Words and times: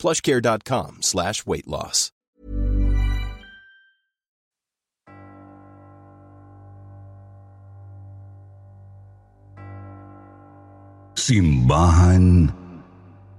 plushcare.com 0.00 1.02
slash 1.02 1.44
weight 1.44 1.68
loss. 1.68 2.10
Simbahan 11.20 12.50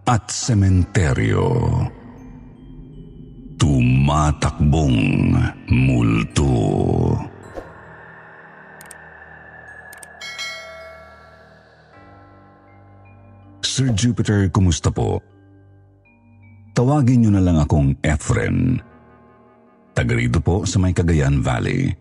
at 0.05 0.29
Sementeryo 0.29 1.49
Tumatakbong 3.57 4.95
Multo 5.67 6.53
Sir 13.66 13.91
Jupiter, 13.97 14.47
kumusta 14.53 14.93
po? 14.93 15.30
Tawagin 16.71 17.27
niyo 17.27 17.31
na 17.35 17.43
lang 17.43 17.59
akong 17.59 17.99
Efren. 17.99 18.80
Taga 19.91 20.16
po 20.39 20.63
sa 20.63 20.80
may 20.80 20.95
Cagayan 20.95 21.44
Valley. 21.44 21.91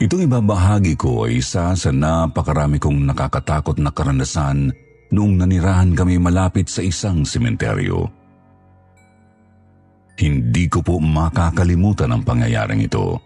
Itong 0.00 0.24
ibabahagi 0.24 0.96
ko 0.96 1.28
ay 1.28 1.42
isa 1.42 1.76
sa 1.76 1.90
napakarami 1.92 2.80
kong 2.80 3.04
nakakatakot 3.10 3.76
na 3.82 3.92
karanasan 3.92 4.72
noong 5.12 5.34
nanirahan 5.36 5.92
kami 5.92 6.16
malapit 6.16 6.70
sa 6.70 6.80
isang 6.80 7.26
sementeryo. 7.26 8.08
Hindi 10.16 10.64
ko 10.70 10.80
po 10.80 10.96
makakalimutan 11.02 12.16
ang 12.16 12.22
pangyayaring 12.24 12.86
ito. 12.86 13.18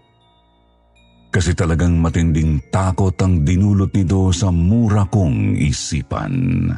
Kasi 1.31 1.55
talagang 1.55 1.99
matinding 1.99 2.71
takot 2.71 3.15
ang 3.19 3.43
dinulot 3.43 3.91
nito 3.95 4.31
sa 4.31 4.55
mura 4.55 5.07
kong 5.07 5.59
isipan. 5.59 6.71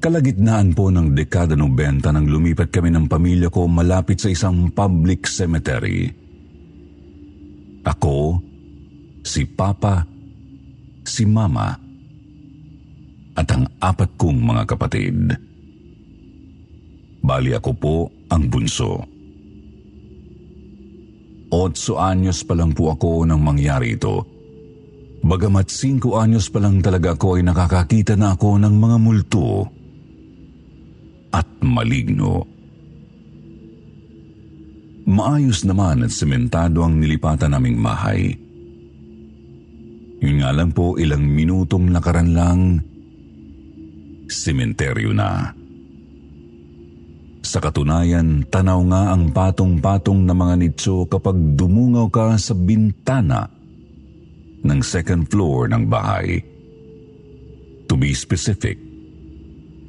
Kalagitnaan 0.00 0.72
po 0.72 0.88
ng 0.88 1.12
dekada 1.12 1.52
90 1.52 2.00
nang 2.00 2.24
lumipat 2.24 2.72
kami 2.72 2.88
ng 2.88 3.04
pamilya 3.04 3.52
ko 3.52 3.68
malapit 3.68 4.16
sa 4.16 4.32
isang 4.32 4.72
public 4.72 5.28
cemetery. 5.28 6.08
Ako, 7.84 8.40
si 9.20 9.44
Papa, 9.44 10.00
si 11.04 11.28
Mama, 11.28 11.76
at 13.36 13.44
ang 13.52 13.68
apat 13.76 14.16
kong 14.16 14.40
mga 14.40 14.62
kapatid. 14.72 15.36
Bali 17.20 17.52
ako 17.52 17.70
po 17.76 17.96
ang 18.32 18.48
bunso. 18.48 19.04
Otso 21.52 22.00
anyos 22.00 22.40
pa 22.48 22.56
lang 22.56 22.72
po 22.72 22.88
ako 22.96 23.28
nang 23.28 23.44
mangyari 23.44 24.00
ito. 24.00 24.24
Bagamat 25.20 25.68
5 25.68 26.00
anyos 26.16 26.48
pa 26.48 26.64
lang 26.64 26.80
talaga 26.80 27.12
ako 27.12 27.36
ay 27.36 27.44
nakakakita 27.44 28.16
na 28.16 28.32
ako 28.32 28.56
ng 28.64 28.74
mga 28.80 28.96
multo 28.96 29.79
at 31.30 31.46
maligno. 31.62 32.46
Maayos 35.10 35.66
naman 35.66 36.06
at 36.06 36.12
sementado 36.14 36.86
ang 36.86 37.02
nilipatan 37.02 37.50
naming 37.50 37.82
bahay. 37.82 38.30
Yun 40.20 40.36
nga 40.44 40.52
lang 40.52 40.70
po 40.70 41.00
ilang 41.00 41.24
minutong 41.24 41.90
lakaran 41.90 42.30
lang, 42.36 42.60
sementeryo 44.28 45.10
na. 45.16 45.56
Sa 47.40 47.58
katunayan, 47.58 48.44
tanaw 48.52 48.80
nga 48.92 49.02
ang 49.16 49.32
patong-patong 49.32 50.28
na 50.28 50.36
mga 50.36 50.54
nitso 50.60 51.08
kapag 51.08 51.56
dumungaw 51.56 52.12
ka 52.12 52.36
sa 52.36 52.52
bintana 52.52 53.48
ng 54.60 54.80
second 54.84 55.24
floor 55.26 55.72
ng 55.72 55.88
bahay. 55.88 56.38
To 57.88 57.96
be 57.96 58.12
specific, 58.12 58.76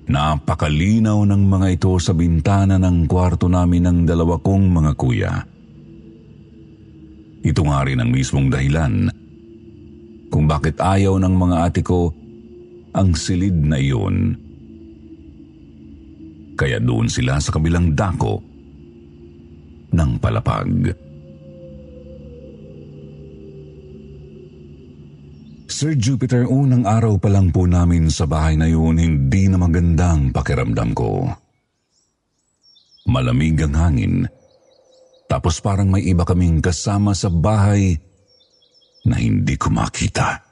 Napakalinaw 0.09 1.21
ng 1.29 1.43
mga 1.45 1.67
ito 1.77 1.93
sa 2.01 2.17
bintana 2.17 2.81
ng 2.81 3.05
kwarto 3.05 3.45
namin 3.45 3.85
ng 3.85 3.99
dalawa 4.09 4.41
kong 4.41 4.65
mga 4.71 4.91
kuya. 4.97 5.33
Ito 7.41 7.61
nga 7.65 7.79
rin 7.85 8.01
ang 8.01 8.09
mismong 8.09 8.49
dahilan 8.49 9.09
kung 10.31 10.45
bakit 10.47 10.79
ayaw 10.79 11.19
ng 11.19 11.33
mga 11.35 11.57
ate 11.67 11.81
ko 11.83 12.13
ang 12.95 13.13
silid 13.13 13.55
na 13.67 13.77
iyon. 13.77 14.37
Kaya 16.55 16.79
doon 16.79 17.09
sila 17.09 17.41
sa 17.41 17.51
kabilang 17.51 17.91
dako 17.97 18.39
ng 19.91 20.11
palapag. 20.21 21.10
Sir 25.71 25.95
Jupiter, 25.95 26.43
unang 26.51 26.83
araw 26.83 27.15
pa 27.15 27.31
lang 27.31 27.55
po 27.55 27.63
namin 27.63 28.11
sa 28.11 28.27
bahay 28.27 28.59
na 28.59 28.67
yun, 28.67 28.99
hindi 28.99 29.47
na 29.47 29.55
magandang 29.55 30.35
pakiramdam 30.35 30.91
ko. 30.91 31.31
Malamig 33.07 33.55
ang 33.63 33.79
hangin, 33.79 34.27
tapos 35.31 35.63
parang 35.63 35.87
may 35.87 36.03
iba 36.03 36.27
kaming 36.27 36.59
kasama 36.59 37.15
sa 37.15 37.31
bahay 37.31 37.95
na 39.07 39.15
hindi 39.15 39.55
ko 39.55 39.71
makita. 39.71 40.43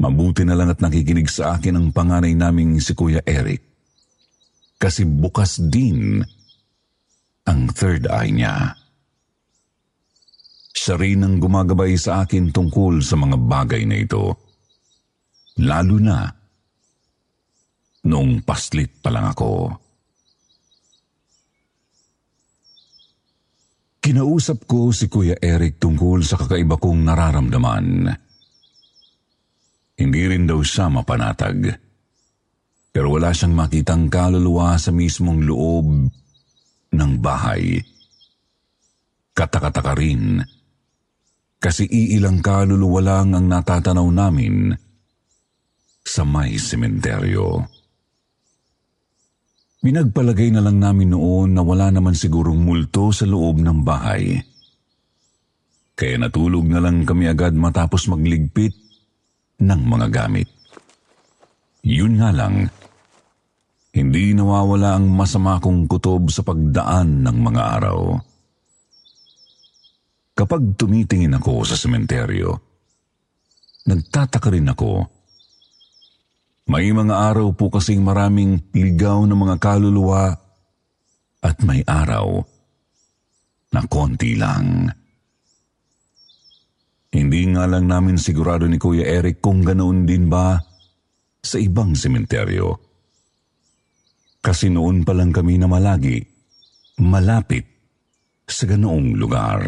Mabuti 0.00 0.48
na 0.48 0.56
lang 0.56 0.72
at 0.72 0.80
nakikinig 0.80 1.28
sa 1.28 1.60
akin 1.60 1.76
ang 1.76 1.86
panganay 1.92 2.32
naming 2.32 2.80
si 2.80 2.96
Kuya 2.96 3.20
Eric. 3.28 3.60
Kasi 4.80 5.04
bukas 5.04 5.60
din 5.60 6.24
ang 7.44 7.68
third 7.68 8.08
eye 8.08 8.32
niya. 8.32 8.80
Siya 10.70 10.94
rin 10.94 11.26
ang 11.26 11.42
gumagabay 11.42 11.98
sa 11.98 12.22
akin 12.22 12.54
tungkol 12.54 13.02
sa 13.02 13.18
mga 13.18 13.36
bagay 13.36 13.82
na 13.86 13.96
ito. 13.98 14.38
Lalo 15.60 15.96
na 15.98 16.24
noong 18.06 18.46
paslit 18.46 19.02
pa 19.02 19.12
lang 19.12 19.28
ako. 19.28 19.50
Kinausap 24.00 24.64
ko 24.64 24.88
si 24.96 25.12
Kuya 25.12 25.36
Eric 25.36 25.76
tungkol 25.76 26.24
sa 26.24 26.40
kakaiba 26.40 26.80
kong 26.80 27.04
nararamdaman. 27.04 28.08
Hindi 30.00 30.22
rin 30.24 30.48
daw 30.48 30.64
siya 30.64 30.88
mapanatag. 30.88 31.68
Pero 32.90 33.12
wala 33.12 33.30
siyang 33.30 33.52
makitang 33.52 34.08
kaluluwa 34.08 34.80
sa 34.80 34.88
mismong 34.90 35.44
loob 35.44 36.08
ng 36.90 37.12
bahay. 37.20 37.76
Katakataka 39.36 39.92
rin 39.94 40.40
kasi 41.60 41.84
iilang 41.84 42.40
kaluluwa 42.40 43.00
lang 43.04 43.36
ang 43.36 43.44
natatanaw 43.44 44.08
namin 44.08 44.72
sa 46.00 46.24
may 46.24 46.56
sementeryo. 46.56 47.60
Pinagpalagay 49.80 50.52
na 50.52 50.64
lang 50.64 50.80
namin 50.80 51.12
noon 51.12 51.56
na 51.56 51.60
wala 51.60 51.92
naman 51.92 52.16
sigurong 52.16 52.64
multo 52.64 53.12
sa 53.12 53.28
loob 53.28 53.60
ng 53.60 53.80
bahay. 53.84 54.40
Kaya 55.96 56.16
natulog 56.16 56.64
na 56.64 56.80
lang 56.80 57.04
kami 57.04 57.28
agad 57.28 57.52
matapos 57.52 58.08
magligpit 58.08 58.72
ng 59.60 59.80
mga 59.84 60.06
gamit. 60.08 60.48
Yun 61.84 62.20
nga 62.20 62.32
lang, 62.32 62.68
hindi 63.92 64.32
nawawala 64.32 65.00
ang 65.00 65.12
masama 65.12 65.60
kong 65.60 65.88
kutob 65.88 66.28
sa 66.32 66.40
pagdaan 66.44 67.24
ng 67.24 67.36
mga 67.40 67.62
araw. 67.80 68.29
Kapag 70.40 70.80
tumitingin 70.80 71.36
ako 71.36 71.68
sa 71.68 71.76
sementeryo, 71.76 72.56
nagtataka 73.84 74.48
rin 74.48 74.72
ako. 74.72 75.04
May 76.72 76.88
mga 76.96 77.12
araw 77.12 77.52
po 77.52 77.68
kasing 77.68 78.00
maraming 78.00 78.72
ligaw 78.72 79.20
na 79.28 79.36
mga 79.36 79.60
kaluluwa 79.60 80.32
at 81.44 81.60
may 81.60 81.84
araw 81.84 82.40
na 83.76 83.84
konti 83.84 84.32
lang. 84.32 84.88
Hindi 87.12 87.42
nga 87.52 87.68
lang 87.68 87.84
namin 87.84 88.16
sigurado 88.16 88.64
ni 88.64 88.80
Kuya 88.80 89.04
Eric 89.04 89.44
kung 89.44 89.60
ganoon 89.60 90.08
din 90.08 90.32
ba 90.32 90.56
sa 91.44 91.60
ibang 91.60 91.92
sementeryo. 91.92 92.80
Kasi 94.40 94.72
noon 94.72 95.04
pa 95.04 95.12
lang 95.12 95.36
kami 95.36 95.60
na 95.60 95.68
malagi, 95.68 96.16
malapit 97.04 97.68
sa 98.48 98.64
ganoong 98.64 99.20
lugar. 99.20 99.60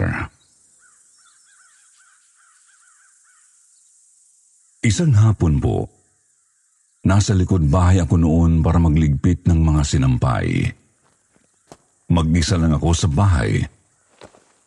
Isang 4.82 5.14
hapon 5.14 5.62
po, 5.62 5.86
nasa 7.06 7.38
likod 7.38 7.70
bahay 7.70 8.02
ako 8.02 8.18
noon 8.18 8.66
para 8.66 8.82
magligpit 8.82 9.46
ng 9.46 9.62
mga 9.62 9.82
sinampay. 9.86 10.74
Mag-isa 12.10 12.58
lang 12.58 12.74
ako 12.74 12.90
sa 12.90 13.06
bahay 13.06 13.62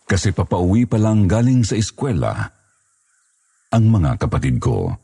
kasi 0.07 0.31
papauwi 0.31 0.87
pa 0.87 0.95
lang 0.95 1.27
galing 1.27 1.67
sa 1.67 1.75
eskwela 1.75 2.31
ang 3.75 3.91
mga 3.91 4.15
kapatid 4.15 4.55
ko. 4.63 4.95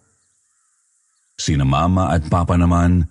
Sina 1.36 1.68
mama 1.68 2.16
at 2.16 2.32
papa 2.32 2.56
naman 2.56 3.04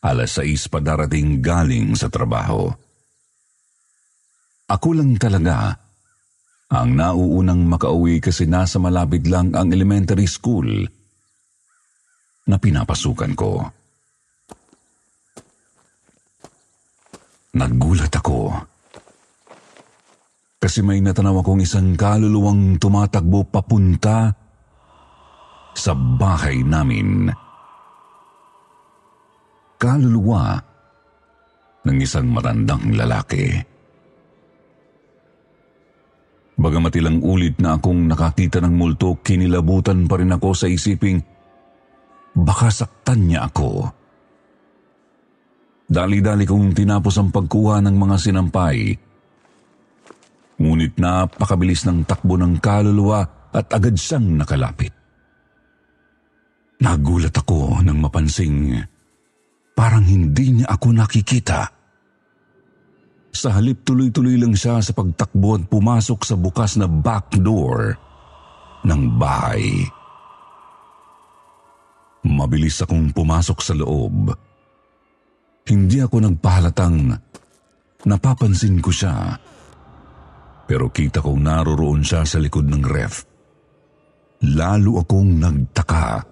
alas 0.00 0.40
6 0.40 0.72
pa 0.72 0.80
darating 0.80 1.44
galing 1.44 1.92
sa 1.92 2.08
trabaho. 2.08 2.72
Ako 4.64 4.96
lang 4.96 5.20
talaga 5.20 5.76
ang 6.72 6.96
nauunang 6.96 7.68
makauwi 7.68 8.24
kasi 8.24 8.48
nasa 8.48 8.80
malapit 8.80 9.28
lang 9.28 9.52
ang 9.52 9.68
elementary 9.76 10.24
school 10.24 10.88
na 12.48 12.56
pinapasukan 12.60 13.32
ko. 13.32 13.64
Nagulat 17.54 18.10
ako. 18.10 18.50
Kasi 20.58 20.80
may 20.80 20.98
natanaw 20.98 21.44
akong 21.44 21.60
isang 21.60 21.94
kaluluwang 21.94 22.80
tumatakbo 22.80 23.46
papunta 23.46 24.32
sa 25.76 25.92
bahay 25.92 26.64
namin. 26.64 27.28
Kaluluwa 29.76 30.56
ng 31.84 31.98
isang 32.00 32.32
matandang 32.32 32.96
lalaki. 32.96 33.60
Bagamat 36.54 36.94
ilang 36.96 37.18
ulit 37.20 37.60
na 37.60 37.76
akong 37.76 38.08
nakakita 38.08 38.62
ng 38.62 38.72
multo, 38.72 39.20
kinilabutan 39.20 40.08
pa 40.08 40.16
rin 40.16 40.32
ako 40.32 40.54
sa 40.56 40.66
isiping 40.70 41.33
baka 42.34 42.68
saktan 42.70 43.30
niya 43.30 43.46
ako. 43.46 43.88
Dali-dali 45.84 46.44
kong 46.48 46.74
tinapos 46.74 47.14
ang 47.20 47.30
pagkuha 47.30 47.78
ng 47.84 47.96
mga 47.96 48.16
sinampay. 48.18 48.78
Ngunit 50.58 50.98
napakabilis 50.98 51.86
ng 51.86 52.06
takbo 52.08 52.34
ng 52.34 52.58
kaluluwa 52.58 53.50
at 53.54 53.70
agad 53.70 53.94
siyang 53.94 54.38
nakalapit. 54.38 54.90
Nagulat 56.82 57.34
ako 57.34 57.80
nang 57.86 58.02
mapansing 58.02 58.82
parang 59.74 60.06
hindi 60.06 60.62
niya 60.62 60.70
ako 60.70 60.86
nakikita. 60.94 61.60
Sa 63.34 63.50
halip 63.50 63.82
tuloy-tuloy 63.82 64.38
lang 64.38 64.54
siya 64.54 64.78
sa 64.78 64.94
pagtakbo 64.94 65.58
at 65.58 65.66
pumasok 65.66 66.20
sa 66.22 66.38
bukas 66.38 66.78
na 66.78 66.86
back 66.86 67.34
door 67.42 67.98
ng 68.86 69.02
bahay. 69.18 69.82
Mabilis 72.24 72.80
akong 72.80 73.12
pumasok 73.12 73.58
sa 73.60 73.76
loob. 73.76 74.32
Hindi 75.64 76.00
ako 76.00 76.16
nagpahalatang 76.24 76.96
napapansin 78.04 78.80
ko 78.80 78.92
siya. 78.92 79.36
Pero 80.64 80.88
kita 80.88 81.20
kong 81.20 81.40
naroroon 81.44 82.00
siya 82.00 82.24
sa 82.24 82.40
likod 82.40 82.64
ng 82.64 82.84
ref. 82.84 83.24
Lalo 84.56 85.00
akong 85.04 85.36
nagtaka. 85.36 86.24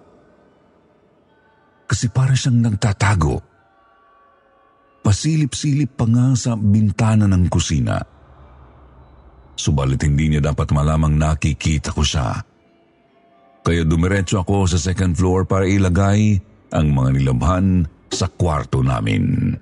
Kasi 1.85 2.09
para 2.09 2.33
siyang 2.33 2.65
nagtatago 2.65 3.53
Pasilip-silip 5.03 5.99
pa 5.99 6.07
nga 6.07 6.31
sa 6.31 6.55
bintana 6.55 7.27
ng 7.27 7.51
kusina. 7.51 7.99
Subalit 9.59 9.99
hindi 10.07 10.31
niya 10.31 10.41
dapat 10.47 10.71
malamang 10.71 11.19
nakikita 11.19 11.91
ko 11.91 11.99
siya. 11.99 12.39
Kaya 13.63 13.87
dumiretso 13.87 14.43
ako 14.43 14.67
sa 14.67 14.75
second 14.75 15.15
floor 15.15 15.47
para 15.47 15.63
ilagay 15.63 16.35
ang 16.75 16.91
mga 16.91 17.09
nilabhan 17.15 17.87
sa 18.11 18.27
kwarto 18.27 18.83
namin. 18.83 19.55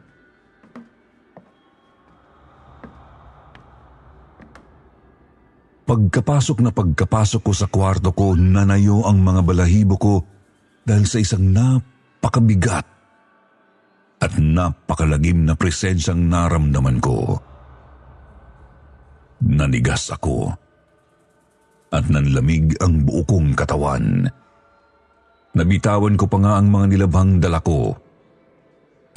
Pagkapasok 5.86 6.57
na 6.65 6.71
pagkapasok 6.74 7.42
ko 7.45 7.51
sa 7.53 7.68
kwarto 7.69 8.09
ko, 8.15 8.33
nanayo 8.33 9.06
ang 9.06 9.21
mga 9.21 9.42
balahibo 9.45 9.95
ko 10.01 10.15
dahil 10.81 11.06
sa 11.06 11.21
isang 11.21 11.51
napakabigat 11.54 12.88
at 14.21 14.33
napakalagim 14.38 15.45
na 15.45 15.54
presensyang 15.54 16.25
naramdaman 16.25 16.97
ko. 16.97 17.38
Nanigas 19.45 20.09
ako 20.13 20.54
at 21.92 22.08
nanlamig 22.08 22.76
ang 22.80 23.04
buo 23.04 23.22
kong 23.28 23.54
katawan. 23.54 24.28
Nabitawan 25.52 26.16
ko 26.16 26.26
pa 26.32 26.38
nga 26.40 26.54
ang 26.58 26.72
mga 26.72 26.86
nilabhang 26.96 27.44
dala 27.44 27.60
ko. 27.60 27.92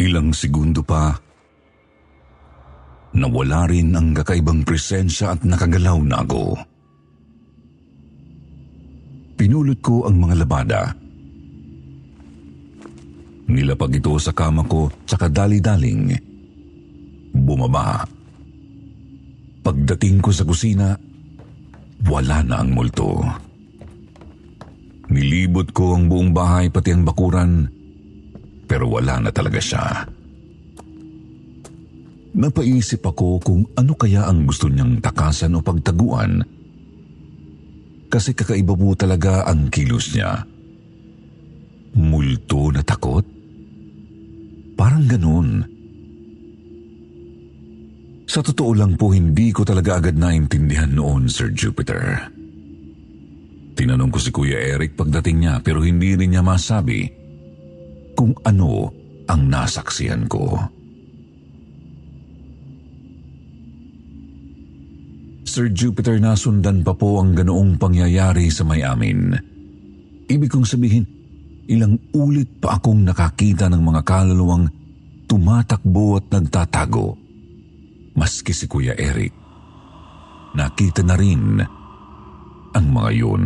Ilang 0.03 0.35
segundo 0.35 0.83
pa, 0.83 1.15
nawala 3.15 3.71
rin 3.71 3.95
ang 3.95 4.11
kakaibang 4.11 4.67
presensya 4.67 5.39
at 5.39 5.47
nakagalaw 5.47 6.03
na 6.03 6.27
ako. 6.27 6.59
Pinulot 9.39 9.79
ko 9.79 10.11
ang 10.11 10.19
mga 10.19 10.35
labada 10.43 10.83
Nilapag 13.45 14.01
ito 14.01 14.17
sa 14.17 14.33
kama 14.33 14.65
ko 14.65 14.89
sa 15.05 15.21
kadali-daling. 15.21 16.17
Bumaba. 17.35 18.03
Pagdating 19.61 20.25
ko 20.25 20.31
sa 20.33 20.49
kusina, 20.49 20.97
wala 22.09 22.45
na 22.45 22.61
ang 22.61 22.71
multo. 22.73 23.21
Nilibot 25.09 25.71
ko 25.77 25.97
ang 25.97 26.09
buong 26.09 26.33
bahay 26.33 26.73
pati 26.73 26.91
ang 26.91 27.05
bakuran, 27.05 27.69
pero 28.65 28.89
wala 28.89 29.21
na 29.21 29.31
talaga 29.31 29.61
siya. 29.61 29.85
Napaisip 32.35 33.05
ako 33.05 33.39
kung 33.39 33.63
ano 33.79 33.95
kaya 33.95 34.27
ang 34.27 34.43
gusto 34.43 34.67
niyang 34.67 34.99
takasan 34.99 35.55
o 35.55 35.63
pagtaguan 35.63 36.43
kasi 38.15 38.31
kakaiba 38.31 38.79
po 38.79 38.95
talaga 38.95 39.43
ang 39.43 39.71
kilos 39.75 40.15
niya. 40.15 40.47
Multo 41.99 42.71
na 42.71 42.83
takot? 42.83 43.27
Parang 44.79 45.07
ganun. 45.11 45.74
Sa 48.25 48.41
totoo 48.41 48.73
lang 48.73 48.97
po, 48.97 49.13
hindi 49.13 49.53
ko 49.53 49.63
talaga 49.63 50.01
agad 50.01 50.17
naintindihan 50.17 50.91
noon, 50.91 51.29
Sir 51.29 51.53
Jupiter. 51.53 52.33
Tinanong 53.75 54.11
ko 54.11 54.19
si 54.23 54.31
Kuya 54.31 54.79
Eric 54.79 54.95
pagdating 54.95 55.45
niya 55.45 55.55
pero 55.59 55.83
hindi 55.83 56.15
rin 56.15 56.31
niya 56.31 56.47
masabi 56.47 57.11
kung 58.15 58.33
ano 58.47 58.95
ang 59.27 59.51
nasaksihan 59.51 60.31
ko. 60.31 60.57
Sir 65.45 65.71
Jupiter, 65.71 66.19
nasundan 66.19 66.83
pa 66.83 66.95
po 66.97 67.19
ang 67.23 67.35
ganoong 67.35 67.79
pangyayari 67.79 68.51
sa 68.51 68.67
may 68.67 68.83
amin. 68.83 69.35
Ibig 70.27 70.51
kong 70.51 70.67
sabihin, 70.67 71.05
Ilang 71.65 71.97
ulit 72.13 72.61
pa 72.61 72.77
akong 72.77 73.09
nakakita 73.09 73.73
ng 73.73 73.81
mga 73.81 74.05
kaluluwang 74.05 74.69
tumatakbo 75.25 76.21
at 76.21 76.29
nagtatago. 76.29 77.17
Maski 78.15 78.55
si 78.55 78.67
Kuya 78.71 78.95
Eric. 78.95 79.35
Nakita 80.55 81.03
na 81.03 81.15
rin 81.19 81.59
ang 82.75 82.87
mga 82.91 83.11
yun. 83.15 83.45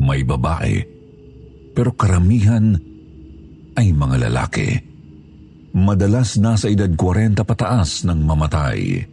May 0.00 0.24
babae, 0.24 0.80
pero 1.76 1.92
karamihan 1.92 2.74
ay 3.76 3.92
mga 3.92 4.16
lalaki. 4.28 4.68
Madalas 5.74 6.38
nasa 6.40 6.70
edad 6.70 6.90
40 6.90 7.44
pataas 7.44 8.06
ng 8.08 8.20
mamatay. 8.24 9.04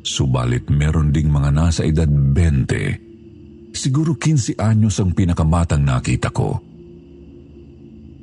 Subalit 0.00 0.72
meron 0.72 1.12
ding 1.12 1.28
mga 1.28 1.50
nasa 1.52 1.84
edad 1.84 2.08
20 2.08 3.10
Siguro 3.70 4.18
15 4.18 4.58
anyos 4.58 4.98
ang 4.98 5.14
pinakamatang 5.14 5.86
nakita 5.86 6.34
ko. 6.34 6.58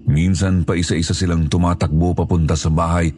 Minsan 0.07 0.63
pa 0.63 0.75
isa-isa 0.75 1.11
silang 1.11 1.47
tumatakbo 1.47 2.15
papunta 2.15 2.55
sa 2.55 2.71
bahay 2.71 3.11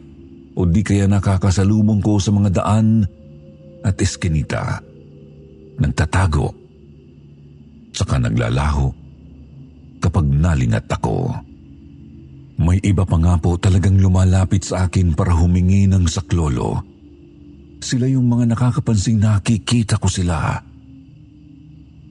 o 0.56 0.66
di 0.66 0.82
kaya 0.82 1.06
nakakasalubong 1.06 2.02
ko 2.02 2.18
sa 2.18 2.34
mga 2.34 2.50
daan 2.50 3.06
at 3.86 3.96
eskinita. 4.00 4.82
Nagtatago. 5.80 6.52
Saka 7.90 8.20
naglalaho 8.20 8.92
kapag 10.00 10.26
nalingat 10.26 10.88
ako. 10.88 11.32
May 12.60 12.76
iba 12.84 13.08
pa 13.08 13.16
nga 13.16 13.40
po 13.40 13.56
talagang 13.56 13.96
lumalapit 13.96 14.68
sa 14.68 14.84
akin 14.88 15.16
para 15.16 15.32
humingi 15.32 15.88
ng 15.88 16.04
saklolo. 16.04 16.76
Sila 17.80 18.04
yung 18.04 18.28
mga 18.28 18.52
nakakapansing 18.52 19.16
nakikita 19.16 19.96
ko 19.96 20.12
sila. 20.12 20.60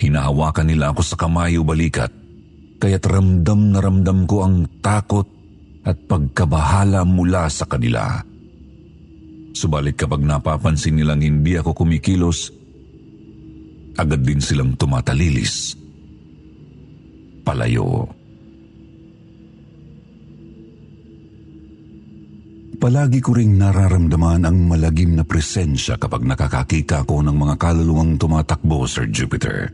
Hinahawakan 0.02 0.74
nila 0.74 0.90
ako 0.90 1.02
sa 1.06 1.20
kamay 1.20 1.54
o 1.60 1.62
balikat, 1.62 2.10
kaya't 2.82 3.06
ramdam 3.06 3.70
na 3.70 3.78
ramdam 3.78 4.26
ko 4.26 4.42
ang 4.42 4.66
takot 4.82 5.28
at 5.86 6.00
pagkabahala 6.10 7.06
mula 7.06 7.46
sa 7.52 7.70
kanila. 7.70 8.26
Subalit 9.54 9.98
kapag 9.98 10.22
napapansin 10.22 10.98
nilang 10.98 11.26
hindi 11.26 11.58
ako 11.58 11.74
kumikilos, 11.74 12.54
agad 14.00 14.22
din 14.24 14.40
silang 14.40 14.78
tumatalilis. 14.80 15.76
Palayo. 17.44 18.08
Palagi 22.80 23.20
ko 23.20 23.36
ring 23.36 23.60
nararamdaman 23.60 24.48
ang 24.48 24.58
malagim 24.64 25.12
na 25.12 25.28
presensya 25.28 26.00
kapag 26.00 26.24
nakakakita 26.24 27.04
ko 27.04 27.20
ng 27.20 27.36
mga 27.36 27.60
kaluluwang 27.60 28.16
tumatakbo, 28.16 28.88
Sir 28.88 29.12
Jupiter. 29.12 29.68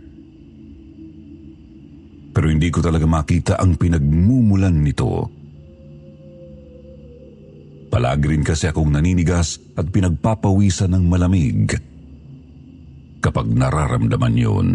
Pero 2.33 2.49
hindi 2.49 2.73
ko 2.73 2.81
talaga 2.81 3.05
makita 3.05 3.61
ang 3.61 3.77
pinagmumulan 3.77 4.73
nito. 4.81 5.29
Palagi 7.89 8.25
rin 8.33 8.43
kasi 8.43 8.67
akong 8.67 8.91
naninigas 8.91 9.61
at 9.77 9.87
pinagpapawisan 9.87 10.91
ng 10.93 11.03
malamig 11.05 11.77
kapag 13.25 13.49
nararamdaman 13.49 14.35
yun. 14.37 14.69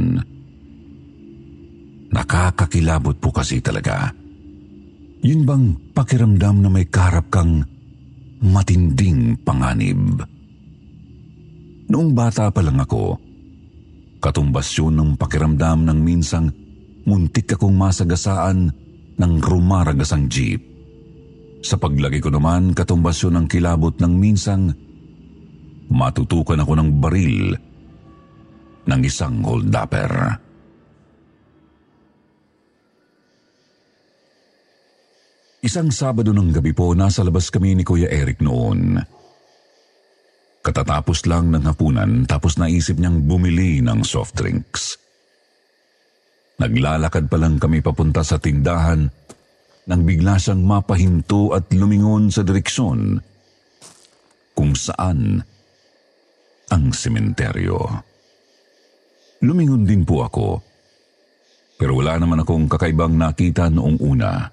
Nakakakilabot 2.10 3.22
po 3.22 3.30
kasi 3.30 3.62
talaga. 3.62 4.10
Yun 5.22 5.46
bang 5.46 5.64
pakiramdam 5.94 6.64
na 6.64 6.68
may 6.72 6.88
karap 6.90 7.30
kang 7.30 7.62
matinding 8.42 9.38
panganib. 9.46 10.24
Noong 11.90 12.10
bata 12.14 12.50
pa 12.50 12.62
lang 12.64 12.80
ako, 12.82 13.18
katumbas 14.18 14.70
yun 14.74 14.96
ng 14.96 15.10
pakiramdam 15.14 15.86
ng 15.86 15.98
minsang 16.00 16.48
muntik 17.04 17.54
akong 17.54 17.74
masagasaan 17.74 18.70
ng 19.18 19.32
rumaragasang 19.42 20.26
jeep. 20.30 20.69
Sa 21.60 21.76
paglagi 21.76 22.24
ko 22.24 22.32
naman, 22.32 22.72
katumbas 22.72 23.20
yun 23.20 23.36
ng 23.36 23.46
kilabot 23.46 23.92
ng 24.00 24.12
minsang 24.16 24.72
matutukan 25.92 26.62
ako 26.64 26.72
ng 26.80 26.90
baril 27.02 27.46
ng 28.88 29.00
isang 29.04 29.44
holdapper. 29.44 30.40
Isang 35.60 35.92
Sabado 35.92 36.32
ng 36.32 36.56
gabi 36.56 36.72
po, 36.72 36.96
nasa 36.96 37.20
labas 37.20 37.52
kami 37.52 37.76
ni 37.76 37.84
Kuya 37.84 38.08
Eric 38.08 38.40
noon. 38.40 38.96
Katatapos 40.64 41.28
lang 41.28 41.52
ng 41.52 41.68
hapunan 41.68 42.24
tapos 42.24 42.56
naisip 42.56 42.96
niyang 42.96 43.20
bumili 43.28 43.84
ng 43.84 44.00
soft 44.00 44.40
drinks. 44.40 44.96
Naglalakad 46.56 47.28
pa 47.28 47.36
lang 47.36 47.60
kami 47.60 47.84
papunta 47.84 48.24
sa 48.24 48.40
tindahan 48.40 49.19
nang 49.90 50.06
bigla 50.06 50.38
siyang 50.38 50.62
mapahinto 50.62 51.50
at 51.50 51.66
lumingon 51.74 52.30
sa 52.30 52.46
direksyon 52.46 53.18
kung 54.54 54.72
saan 54.78 55.42
ang 56.70 56.84
sementeryo. 56.94 57.82
Lumingon 59.42 59.82
din 59.82 60.06
po 60.06 60.22
ako 60.22 60.70
pero 61.80 61.96
wala 61.96 62.20
naman 62.20 62.44
akong 62.44 62.68
kakaibang 62.68 63.16
nakita 63.16 63.72
noong 63.72 63.96
una. 64.04 64.52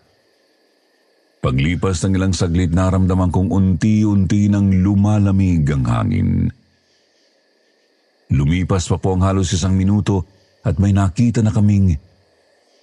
Paglipas 1.44 2.00
ng 2.08 2.16
ilang 2.16 2.32
saglit 2.32 2.72
naramdaman 2.72 3.36
kong 3.36 3.52
unti-unti 3.52 4.48
nang 4.48 4.72
lumalamig 4.72 5.68
ang 5.68 5.84
hangin. 5.84 6.48
Lumipas 8.32 8.88
pa 8.88 8.96
po 8.96 9.20
ang 9.20 9.28
halos 9.28 9.52
isang 9.52 9.76
minuto 9.76 10.24
at 10.64 10.80
may 10.80 10.96
nakita 10.96 11.44
na 11.44 11.52
kaming 11.52 12.00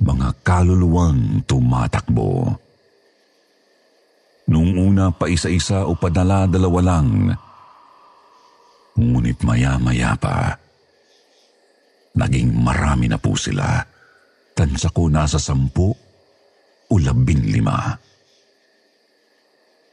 mga 0.02 0.28
kaluluwang 0.42 1.44
tumatakbo. 1.46 2.50
Noong 4.44 4.72
una 4.76 5.08
pa 5.14 5.30
isa-isa 5.30 5.88
o 5.88 5.96
padala-dalawa 5.96 6.80
lang. 6.84 7.32
Ngunit 8.94 9.42
maya-maya 9.42 10.14
pa, 10.14 10.54
naging 12.14 12.52
marami 12.54 13.10
na 13.10 13.18
po 13.18 13.34
sila. 13.34 13.82
Tansa 14.54 14.94
ko 14.94 15.10
nasa 15.10 15.40
sampu 15.40 15.90
o 16.86 16.94
labing 16.94 17.50
lima. 17.50 17.98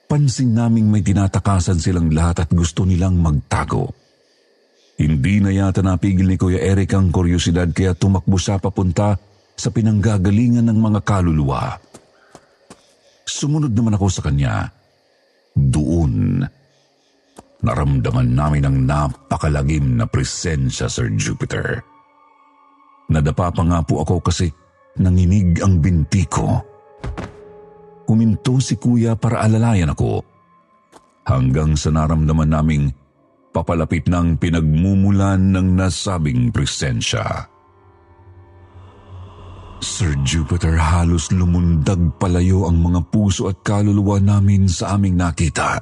Pansin 0.05 0.53
naming 0.53 0.91
may 0.91 1.01
tinatakasan 1.01 1.81
silang 1.81 2.12
lahat 2.12 2.46
at 2.46 2.50
gusto 2.51 2.86
nilang 2.86 3.17
magtago. 3.17 3.89
Hindi 5.01 5.41
na 5.41 5.50
yata 5.50 5.81
napigil 5.81 6.29
ni 6.29 6.38
Kuya 6.38 6.62
Eric 6.62 6.93
ang 6.93 7.10
kuryosidad 7.10 7.74
kaya 7.74 7.98
tumakbo 7.98 8.38
siya 8.38 8.62
papunta 8.62 9.17
sa 9.62 9.70
pinanggagalingan 9.70 10.65
ng 10.65 10.80
mga 10.82 11.00
kaluluwa. 11.06 11.77
Sumunod 13.30 13.77
naman 13.77 13.94
ako 13.94 14.08
sa 14.10 14.25
kanya. 14.25 14.74
Doon, 15.53 16.41
naramdaman 17.62 18.34
namin 18.34 18.65
ang 18.65 18.77
napakalagim 18.89 20.01
na 20.01 20.10
presensya, 20.10 20.89
Sir 20.89 21.13
Jupiter. 21.13 21.86
Nadapa 23.13 23.53
pa 23.53 23.62
nga 23.62 23.86
po 23.86 24.01
ako 24.01 24.25
kasi 24.25 24.50
nanginig 24.98 25.62
ang 25.62 25.77
binti 25.77 26.25
ko 26.25 26.72
huminto 28.12 28.60
si 28.60 28.75
kuya 28.75 29.15
para 29.15 29.39
alalayan 29.39 29.96
ako. 29.96 30.20
Hanggang 31.24 31.80
sa 31.80 31.96
naramdaman 31.96 32.51
naming 32.51 32.86
papalapit 33.56 34.12
ng 34.12 34.36
pinagmumulan 34.36 35.39
ng 35.39 35.80
nasabing 35.80 36.51
presensya. 36.51 37.50
Sir 39.82 40.14
Jupiter 40.22 40.78
halos 40.78 41.34
lumundag 41.34 42.22
palayo 42.22 42.70
ang 42.70 42.86
mga 42.86 43.02
puso 43.10 43.50
at 43.50 43.66
kaluluwa 43.66 44.22
namin 44.22 44.70
sa 44.70 44.94
aming 44.94 45.18
nakita. 45.18 45.82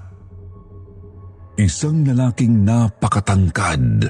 Isang 1.60 2.08
lalaking 2.08 2.64
napakatangkad. 2.64 4.08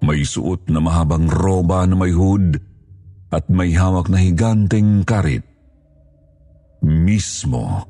May 0.00 0.24
suot 0.24 0.72
na 0.72 0.80
mahabang 0.80 1.28
roba 1.28 1.84
na 1.84 1.92
may 1.92 2.16
hood 2.16 2.56
at 3.28 3.44
may 3.52 3.76
hawak 3.76 4.08
na 4.08 4.16
higanteng 4.16 5.04
karit 5.04 5.44
mismo 6.80 7.84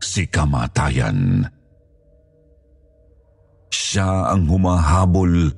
si 0.00 0.24
kamatayan. 0.24 1.44
Siya 3.68 4.32
ang 4.32 4.48
humahabol 4.48 5.52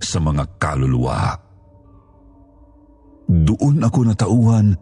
sa 0.00 0.20
mga 0.20 0.44
kaluluwa. 0.60 1.49
Doon 3.30 3.86
ako 3.86 4.10
natauhan 4.10 4.74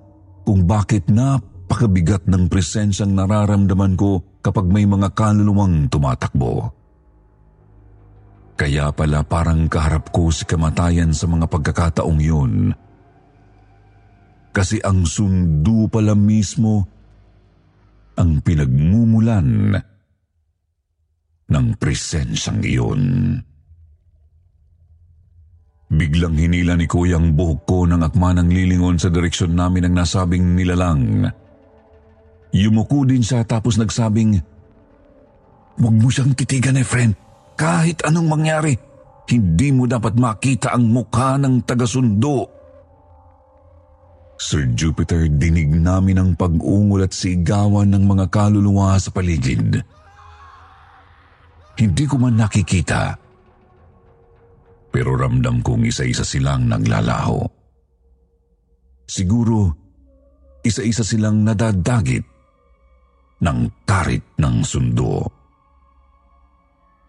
kung 0.49 0.65
bakit 0.65 1.13
napakabigat 1.13 2.25
ng 2.25 2.49
presensyang 2.49 3.13
nararamdaman 3.13 3.93
ko 3.93 4.25
kapag 4.41 4.65
may 4.65 4.89
mga 4.89 5.13
kaluluwang 5.13 5.93
tumatakbo. 5.93 6.73
Kaya 8.57 8.91
pala 8.91 9.21
parang 9.23 9.69
kaharap 9.69 10.09
ko 10.11 10.33
si 10.33 10.49
kamatayan 10.49 11.13
sa 11.13 11.29
mga 11.29 11.47
pagkakataong 11.47 12.19
yun– 12.25 12.55
kasi 14.59 14.83
ang 14.83 15.07
sundo 15.07 15.87
pala 15.87 16.19
mismo 16.19 16.83
ang 18.19 18.43
pinagmumulan 18.43 19.79
ng 21.47 21.67
presensyang 21.79 22.67
iyon. 22.67 23.03
Biglang 25.89 26.37
hinila 26.37 26.77
ni 26.77 26.85
Kuya 26.85 27.17
ang 27.17 27.33
buhok 27.33 27.61
ko 27.65 27.79
ng 27.89 28.05
akma 28.05 28.37
ng 28.37 28.53
lilingon 28.53 29.01
sa 29.01 29.09
direksyon 29.09 29.57
namin 29.57 29.89
ng 29.89 29.95
nasabing 29.97 30.53
nilalang. 30.53 31.25
Yumuko 32.53 33.09
din 33.09 33.25
siya 33.25 33.41
tapos 33.49 33.81
nagsabing, 33.81 34.37
Huwag 35.79 35.95
mo 35.95 36.11
siyang 36.11 36.35
titigan, 36.35 36.77
Efren. 36.77 37.15
Kahit 37.55 38.03
anong 38.03 38.29
mangyari, 38.29 38.75
hindi 39.31 39.69
mo 39.71 39.87
dapat 39.87 40.19
makita 40.19 40.75
ang 40.75 40.91
mukha 40.91 41.39
ng 41.39 41.63
tagasundo. 41.63 42.51
Sir 44.39 44.71
Jupiter, 44.75 45.27
dinig 45.27 45.71
namin 45.71 46.19
ang 46.19 46.31
pag-ungol 46.35 47.07
at 47.07 47.15
sigawan 47.15 47.91
ng 47.91 48.05
mga 48.07 48.27
kaluluwa 48.31 48.95
sa 48.99 49.11
paligid. 49.11 49.83
Hindi 51.79 52.05
ko 52.11 52.19
man 52.19 52.39
nakikita. 52.39 53.28
Pero 54.89 55.15
ramdam 55.15 55.61
kong 55.61 55.89
isa-isa 55.89 56.25
silang 56.25 56.65
naglalaho. 56.69 57.45
Siguro, 59.09 59.73
isa-isa 60.65 61.05
silang 61.05 61.45
nadadagit 61.45 62.25
ng 63.41 63.59
karit 63.89 64.25
ng 64.37 64.57
sundo. 64.65 65.25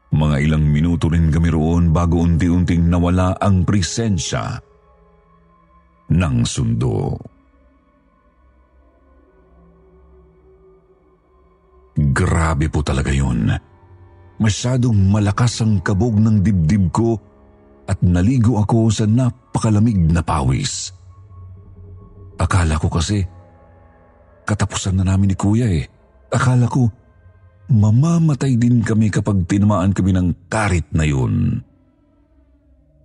Mga 0.10 0.38
ilang 0.42 0.66
minuto 0.66 1.06
rin 1.12 1.30
kami 1.30 1.50
roon 1.54 1.94
bago 1.94 2.26
unti-unting 2.26 2.90
nawala 2.90 3.38
ang 3.38 3.62
presensya 3.62 4.58
ng 6.10 6.36
sundo. 6.44 7.14
Grabe 12.00 12.72
po 12.72 12.80
talaga 12.82 13.12
yun. 13.12 13.54
Masyadong 14.40 14.98
malakas 15.12 15.60
ang 15.62 15.84
kabog 15.84 16.16
ng 16.16 16.40
dibdib 16.40 16.90
ko 16.96 17.20
at 17.90 17.98
naligo 18.06 18.62
ako 18.62 18.94
sa 18.94 19.10
napakalamig 19.10 19.98
na 19.98 20.22
pawis. 20.22 20.94
Akala 22.38 22.78
ko 22.78 22.86
kasi 22.86 23.26
katapusan 24.46 25.02
na 25.02 25.10
namin 25.10 25.34
ni 25.34 25.36
kuya 25.36 25.66
eh. 25.66 25.90
Akala 26.30 26.70
ko 26.70 26.86
mamamatay 27.74 28.58
din 28.62 28.86
kami 28.86 29.10
kapag 29.10 29.50
tinamaan 29.50 29.92
kami 29.92 30.14
ng 30.14 30.30
karit 30.46 30.86
na 30.94 31.06
yun. 31.06 31.66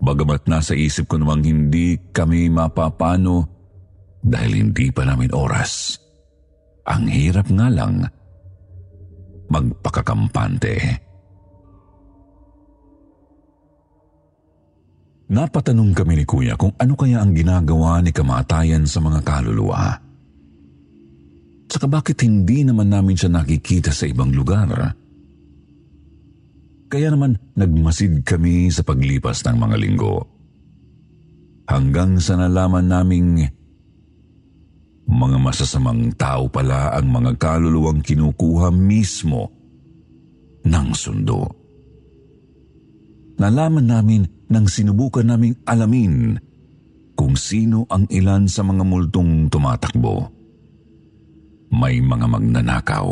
Bagamat 0.05 0.45
nasa 0.53 0.77
isip 0.77 1.09
ko 1.09 1.17
namang 1.17 1.49
hindi 1.49 1.97
kami 2.13 2.53
mapapano 2.53 3.49
dahil 4.21 4.69
hindi 4.69 4.93
pa 4.93 5.09
namin 5.09 5.33
oras. 5.33 5.97
Ang 6.85 7.09
hirap 7.09 7.49
nga 7.49 7.73
lang 7.73 8.05
magpakakampante. 9.49 10.77
Napatanong 15.25 15.97
kami 15.97 16.21
ni 16.21 16.25
Kuya 16.29 16.53
kung 16.61 16.77
ano 16.77 16.93
kaya 16.93 17.25
ang 17.25 17.33
ginagawa 17.33 18.05
ni 18.05 18.13
kamatayan 18.13 18.85
sa 18.85 19.01
mga 19.01 19.25
kaluluwa. 19.25 19.97
Saka 21.65 21.89
bakit 21.89 22.21
hindi 22.23 22.61
naman 22.61 22.93
namin 22.93 23.17
siya 23.17 23.33
nakikita 23.33 23.89
sa 23.89 24.05
ibang 24.05 24.31
lugar? 24.37 24.69
Kaya 26.93 27.09
naman 27.11 27.41
nagmasid 27.57 28.23
kami 28.23 28.69
sa 28.69 28.85
paglipas 28.85 29.43
ng 29.49 29.57
mga 29.57 29.77
linggo. 29.81 30.29
Hanggang 31.65 32.21
sa 32.21 32.37
nalaman 32.37 32.85
naming 32.85 33.49
mga 35.09 35.37
masasamang 35.41 36.13
tao 36.21 36.53
pala 36.53 36.93
ang 36.93 37.09
mga 37.09 37.41
kaluluwang 37.41 38.05
kinukuha 38.05 38.69
mismo 38.69 39.49
ng 40.69 40.89
sundo. 40.93 41.49
Nalaman 43.41 43.89
namin 43.89 44.23
nang 44.51 44.67
sinubukan 44.69 45.25
naming 45.25 45.57
alamin 45.65 46.37
kung 47.15 47.39
sino 47.39 47.87
ang 47.89 48.05
ilan 48.11 48.51
sa 48.51 48.67
mga 48.67 48.83
multong 48.83 49.49
tumatakbo. 49.49 50.29
May 51.75 51.99
mga 52.03 52.27
magnanakaw, 52.31 53.07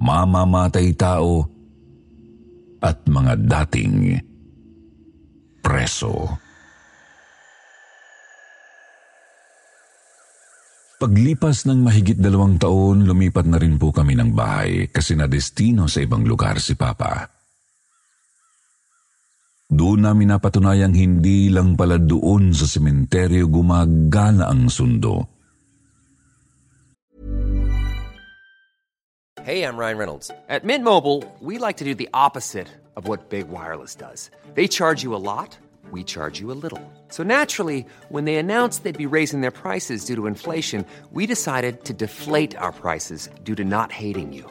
mamamatay 0.00 0.92
tao, 0.96 1.44
at 2.80 3.02
mga 3.08 3.40
dating 3.44 4.20
preso. 5.64 6.38
Paglipas 10.96 11.68
ng 11.68 11.84
mahigit 11.84 12.16
dalawang 12.16 12.56
taon, 12.56 13.04
lumipat 13.04 13.44
na 13.44 13.60
rin 13.60 13.76
po 13.76 13.92
kami 13.92 14.16
ng 14.16 14.32
bahay 14.32 14.88
kasi 14.88 15.12
na 15.12 15.28
destino 15.28 15.84
sa 15.92 16.00
ibang 16.00 16.24
lugar 16.24 16.56
si 16.56 16.72
Papa. 16.72 17.35
Doon 19.66 20.06
namin 20.06 20.30
napatunayang 20.30 20.94
hindi 20.94 21.50
lang 21.50 21.74
pala 21.74 21.98
doon 21.98 22.54
sa 22.54 22.70
sementeryo 22.70 23.50
gumagala 23.50 24.46
ang 24.46 24.70
sundo. 24.70 25.26
Hey, 29.46 29.62
I'm 29.62 29.78
Ryan 29.78 29.98
Reynolds. 29.98 30.28
At 30.50 30.66
Mint 30.66 30.82
Mobile, 30.82 31.22
we 31.38 31.58
like 31.58 31.78
to 31.78 31.86
do 31.86 31.94
the 31.94 32.10
opposite 32.10 32.66
of 32.98 33.06
what 33.06 33.30
Big 33.30 33.46
Wireless 33.46 33.94
does. 33.94 34.30
They 34.58 34.66
charge 34.66 35.06
you 35.06 35.14
a 35.14 35.22
lot 35.22 35.54
we 35.90 36.04
charge 36.04 36.40
you 36.40 36.50
a 36.50 36.58
little. 36.58 36.80
So 37.08 37.22
naturally, 37.22 37.86
when 38.08 38.24
they 38.24 38.36
announced 38.36 38.82
they'd 38.82 38.96
be 38.96 39.06
raising 39.06 39.40
their 39.40 39.50
prices 39.50 40.04
due 40.04 40.16
to 40.16 40.26
inflation, 40.26 40.84
we 41.12 41.26
decided 41.26 41.84
to 41.84 41.92
deflate 41.92 42.56
our 42.56 42.72
prices 42.72 43.28
due 43.44 43.54
to 43.54 43.64
not 43.64 43.92
hating 43.92 44.32
you. 44.32 44.50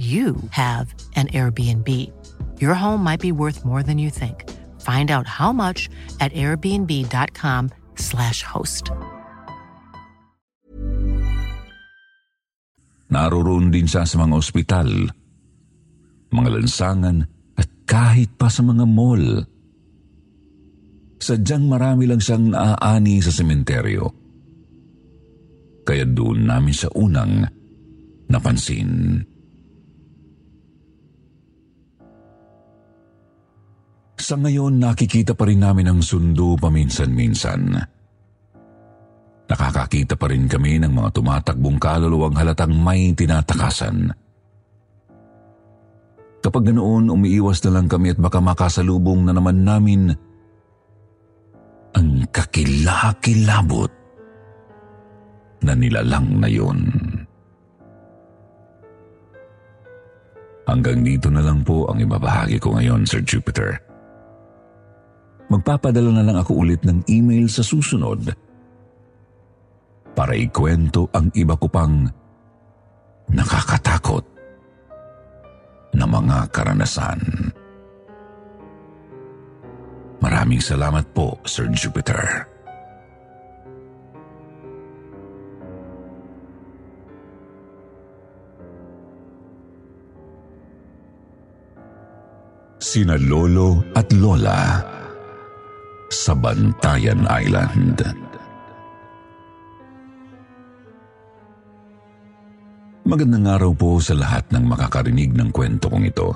you 0.00 0.40
have 0.56 0.96
an 1.20 1.28
Airbnb. 1.28 1.84
Your 2.56 2.72
home 2.72 3.04
might 3.04 3.20
be 3.20 3.36
worth 3.36 3.68
more 3.68 3.84
than 3.84 4.00
you 4.00 4.08
think. 4.08 4.48
Find 4.80 5.12
out 5.12 5.28
how 5.28 5.52
much 5.52 5.92
at 6.24 6.32
airbnb.com/slash 6.32 8.40
host. 8.40 8.88
Naroon 13.12 13.68
din 13.68 13.84
siya 13.84 14.08
sa 14.08 14.16
mga 14.22 14.38
ospital, 14.38 14.88
mga 16.32 16.48
lansangan 16.48 17.26
at 17.58 17.66
kahit 17.84 18.32
pa 18.40 18.48
sa 18.48 18.64
mga 18.64 18.88
mall. 18.88 19.44
Sadyang 21.20 21.68
marami 21.68 22.08
lang 22.08 22.22
siyang 22.22 22.56
naaani 22.56 23.20
sa 23.20 23.28
sementeryo. 23.28 24.08
Kaya 25.84 26.08
doon 26.08 26.48
namin 26.48 26.72
sa 26.72 26.88
unang 26.96 27.44
napansin. 28.30 29.26
Sa 34.20 34.36
ngayon, 34.36 34.76
nakikita 34.76 35.32
pa 35.32 35.48
rin 35.48 35.64
namin 35.64 35.88
ang 35.88 36.00
sundo 36.04 36.52
paminsan-minsan. 36.60 37.72
Nakakakita 39.48 40.14
pa 40.14 40.28
rin 40.28 40.44
kami 40.44 40.76
ng 40.76 40.92
mga 40.92 41.10
tumatakbong 41.16 41.80
kaluluwang 41.80 42.36
halatang 42.36 42.76
may 42.76 43.16
tinatakasan. 43.16 44.12
Kapag 46.44 46.68
ganoon, 46.68 47.08
umiiwas 47.08 47.64
na 47.64 47.80
lang 47.80 47.88
kami 47.88 48.12
at 48.12 48.20
baka 48.20 48.44
makasalubong 48.44 49.24
na 49.24 49.32
naman 49.32 49.64
namin 49.64 50.12
ang 51.96 52.08
kakilakilabot 52.28 53.90
na 55.64 55.72
nilalang 55.74 56.28
na 56.38 56.48
yun. 56.48 56.80
Hanggang 60.68 61.02
dito 61.02 61.26
na 61.32 61.42
lang 61.42 61.64
po 61.66 61.88
ang 61.90 61.98
ibabahagi 61.98 62.62
ko 62.62 62.78
ngayon, 62.78 63.02
Sir 63.08 63.24
Jupiter. 63.26 63.89
Magpapadala 65.50 66.14
na 66.14 66.22
lang 66.22 66.38
ako 66.38 66.62
ulit 66.62 66.86
ng 66.86 67.02
email 67.10 67.50
sa 67.50 67.66
susunod 67.66 68.22
para 70.14 70.38
ikwento 70.38 71.10
ang 71.10 71.26
iba 71.34 71.58
ko 71.58 71.66
pang 71.66 72.06
nakakatakot 73.34 74.22
na 75.98 76.06
mga 76.06 76.46
karanasan. 76.54 77.18
Maraming 80.22 80.62
salamat 80.62 81.10
po, 81.10 81.42
Sir 81.42 81.66
Jupiter. 81.74 82.46
Sina 92.80 93.18
Lolo 93.18 93.82
at 93.98 94.08
Lola 94.14 94.99
sa 96.10 96.34
Bantayan 96.34 97.22
Island. 97.30 98.02
Magandang 103.06 103.46
araw 103.46 103.70
po 103.74 104.02
sa 104.02 104.18
lahat 104.18 104.50
ng 104.50 104.66
makakarinig 104.66 105.30
ng 105.34 105.54
kwento 105.54 105.86
kong 105.86 106.10
ito. 106.10 106.34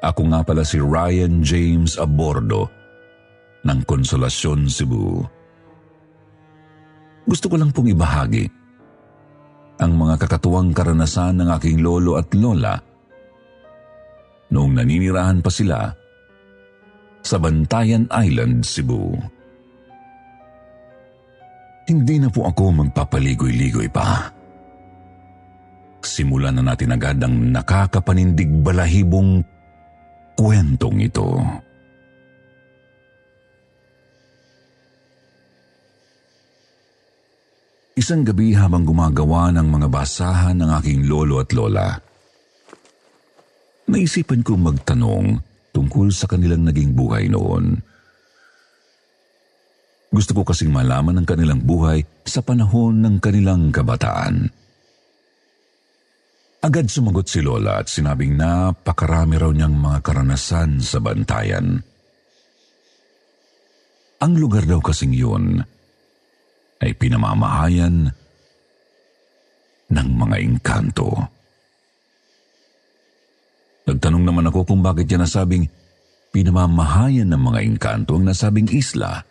Ako 0.00 0.32
nga 0.32 0.40
pala 0.40 0.64
si 0.64 0.80
Ryan 0.80 1.44
James 1.44 2.00
Abordo 2.00 2.68
ng 3.68 3.80
Konsolasyon, 3.84 4.64
Cebu. 4.68 5.20
Gusto 7.28 7.46
ko 7.52 7.56
lang 7.60 7.72
pong 7.72 7.92
ibahagi 7.92 8.48
ang 9.76 9.92
mga 9.92 10.24
kakatuwang 10.24 10.72
karanasan 10.72 11.36
ng 11.36 11.48
aking 11.52 11.84
lolo 11.84 12.16
at 12.16 12.32
lola 12.32 12.80
noong 14.48 14.72
naninirahan 14.72 15.44
pa 15.44 15.52
sila 15.52 16.05
sa 17.26 17.42
Bantayan 17.42 18.06
Island, 18.14 18.62
Cebu. 18.62 19.18
Hindi 21.90 22.22
na 22.22 22.30
po 22.30 22.46
ako 22.46 22.86
magpapaligoy-ligoy 22.86 23.90
pa. 23.90 24.30
Simulan 26.06 26.62
na 26.62 26.70
natin 26.70 26.94
agad 26.94 27.18
ang 27.18 27.50
nakakapanindig 27.50 28.46
balahibong 28.62 29.42
kwentong 30.38 31.02
ito. 31.02 31.42
Isang 37.96 38.22
gabi 38.22 38.54
habang 38.54 38.86
gumagawa 38.86 39.50
ng 39.50 39.66
mga 39.66 39.88
basahan 39.90 40.62
ng 40.62 40.70
aking 40.78 41.10
lolo 41.10 41.42
at 41.42 41.50
lola, 41.50 41.90
naisipan 43.90 44.46
kong 44.46 44.62
magtanong 44.62 45.42
tungkol 45.76 46.08
sa 46.08 46.24
kanilang 46.24 46.64
naging 46.64 46.96
buhay 46.96 47.28
noon. 47.28 47.84
Gusto 50.08 50.32
ko 50.32 50.48
kasing 50.48 50.72
malaman 50.72 51.20
ang 51.20 51.26
kanilang 51.28 51.60
buhay 51.60 52.00
sa 52.24 52.40
panahon 52.40 53.04
ng 53.04 53.20
kanilang 53.20 53.68
kabataan. 53.68 54.48
Agad 56.64 56.88
sumagot 56.88 57.28
si 57.28 57.44
Lola 57.44 57.84
at 57.84 57.92
sinabing 57.92 58.40
napakarami 58.40 59.36
raw 59.36 59.52
niyang 59.52 59.76
mga 59.76 60.00
karanasan 60.00 60.80
sa 60.80 60.96
bantayan. 61.04 61.84
Ang 64.24 64.32
lugar 64.40 64.64
daw 64.64 64.80
kasing 64.80 65.12
yun 65.12 65.60
ay 66.80 66.96
pinamamahayan 66.96 68.08
ng 69.92 70.08
mga 70.16 70.36
engkanto. 70.40 71.35
Nagtanong 73.86 74.24
naman 74.26 74.50
ako 74.50 74.66
kung 74.66 74.82
bakit 74.82 75.06
niya 75.06 75.22
nasabing 75.22 75.70
pinamamahayan 76.34 77.30
ng 77.30 77.42
mga 77.42 77.60
engkanto 77.62 78.18
ang 78.18 78.26
nasabing 78.26 78.66
isla. 78.74 79.22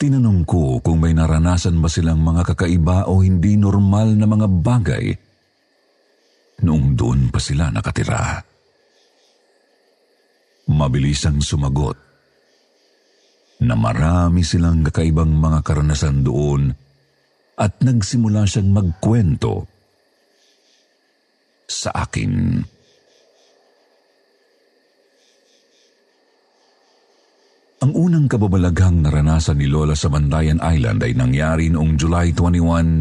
Tinanong 0.00 0.48
ko 0.48 0.80
kung 0.80 1.02
may 1.02 1.12
naranasan 1.12 1.76
ba 1.82 1.90
silang 1.90 2.24
mga 2.24 2.54
kakaiba 2.54 3.10
o 3.10 3.20
hindi 3.20 3.58
normal 3.58 4.16
na 4.16 4.24
mga 4.24 4.46
bagay 4.48 5.04
noong 6.64 6.96
doon 6.96 7.28
pa 7.28 7.36
sila 7.36 7.68
nakatira. 7.68 8.40
Mabilis 10.70 11.26
ang 11.26 11.42
sumagot 11.42 11.98
na 13.60 13.76
marami 13.76 14.40
silang 14.40 14.80
kakaibang 14.86 15.36
mga 15.36 15.60
karanasan 15.60 16.24
doon 16.24 16.72
at 17.60 17.76
nagsimula 17.84 18.48
siyang 18.48 18.72
magkwento 18.72 19.68
sa 21.68 21.92
akin. 21.92 22.64
Ang 27.80 27.96
unang 27.96 28.28
kababalaghang 28.28 29.08
naranasan 29.08 29.56
ni 29.56 29.64
Lola 29.64 29.96
sa 29.96 30.12
Bandayan 30.12 30.60
Island 30.60 31.00
ay 31.00 31.16
nangyari 31.16 31.72
noong 31.72 31.96
July 31.96 32.36
21, 32.36 33.00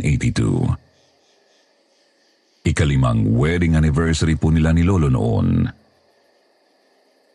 1982. 0.00 2.64
Ikalimang 2.64 3.36
wedding 3.36 3.76
anniversary 3.76 4.40
po 4.40 4.48
nila 4.48 4.72
ni 4.72 4.80
Lolo 4.80 5.12
noon. 5.12 5.68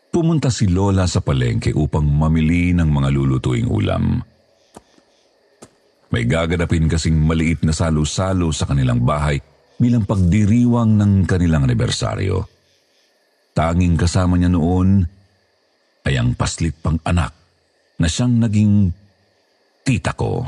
Pumunta 0.09 0.49
si 0.49 0.65
Lola 0.65 1.05
sa 1.05 1.21
palengke 1.21 1.77
upang 1.77 2.09
mamili 2.09 2.73
ng 2.73 2.89
mga 2.89 3.09
lulutuing 3.13 3.69
ulam. 3.69 4.25
May 6.09 6.25
gaganapin 6.25 6.89
kasing 6.89 7.21
maliit 7.21 7.61
na 7.61 7.69
salo-salo 7.69 8.49
sa 8.49 8.65
kanilang 8.65 9.05
bahay 9.05 9.37
bilang 9.77 10.09
pagdiriwang 10.09 10.97
ng 10.97 11.29
kanilang 11.29 11.69
anibersaryo. 11.69 12.49
Tanging 13.53 13.93
kasama 13.93 14.41
niya 14.41 14.49
noon 14.49 15.18
ay 16.09 16.17
ang 16.17 16.33
paslit 16.33 16.73
pang 16.81 16.97
anak 17.05 17.29
na 18.01 18.09
siyang 18.09 18.41
naging 18.41 18.89
tita 19.85 20.17
ko. 20.17 20.41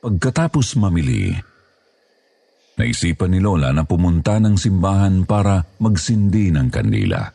Pagkatapos 0.00 0.80
mamili, 0.80 1.36
naisipan 2.80 3.36
ni 3.36 3.44
Lola 3.44 3.76
na 3.76 3.84
pumunta 3.84 4.40
ng 4.40 4.56
simbahan 4.56 5.28
para 5.28 5.60
magsindi 5.84 6.48
ng 6.48 6.72
kandila. 6.72 7.28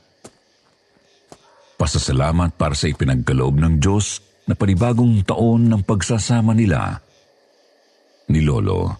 Pasasalamat 1.77 2.57
para 2.57 2.73
sa 2.73 2.89
ipinagkaloob 2.89 3.59
ng 3.61 3.73
Diyos 3.77 4.23
na 4.47 4.55
panibagong 4.55 5.21
taon 5.27 5.69
ng 5.69 5.83
pagsasama 5.85 6.55
nila 6.55 6.97
ni 8.31 8.41
Lolo. 8.41 8.95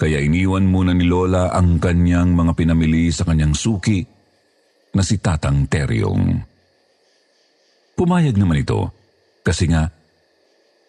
Kaya 0.00 0.18
iniwan 0.24 0.66
muna 0.66 0.96
ni 0.96 1.06
Lola 1.06 1.52
ang 1.52 1.78
kanyang 1.78 2.32
mga 2.32 2.52
pinamili 2.56 3.12
sa 3.12 3.28
kanyang 3.28 3.52
suki 3.52 4.13
na 4.94 5.02
si 5.02 5.18
Tatang 5.18 5.66
Teryong. 5.66 6.38
Pumayag 7.94 8.34
naman 8.38 8.62
ito 8.62 8.90
kasi 9.42 9.70
nga 9.70 9.86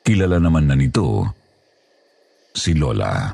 kilala 0.05 0.37
naman 0.37 0.69
na 0.69 0.77
nito 0.77 1.25
si 2.53 2.77
Lola. 2.77 3.33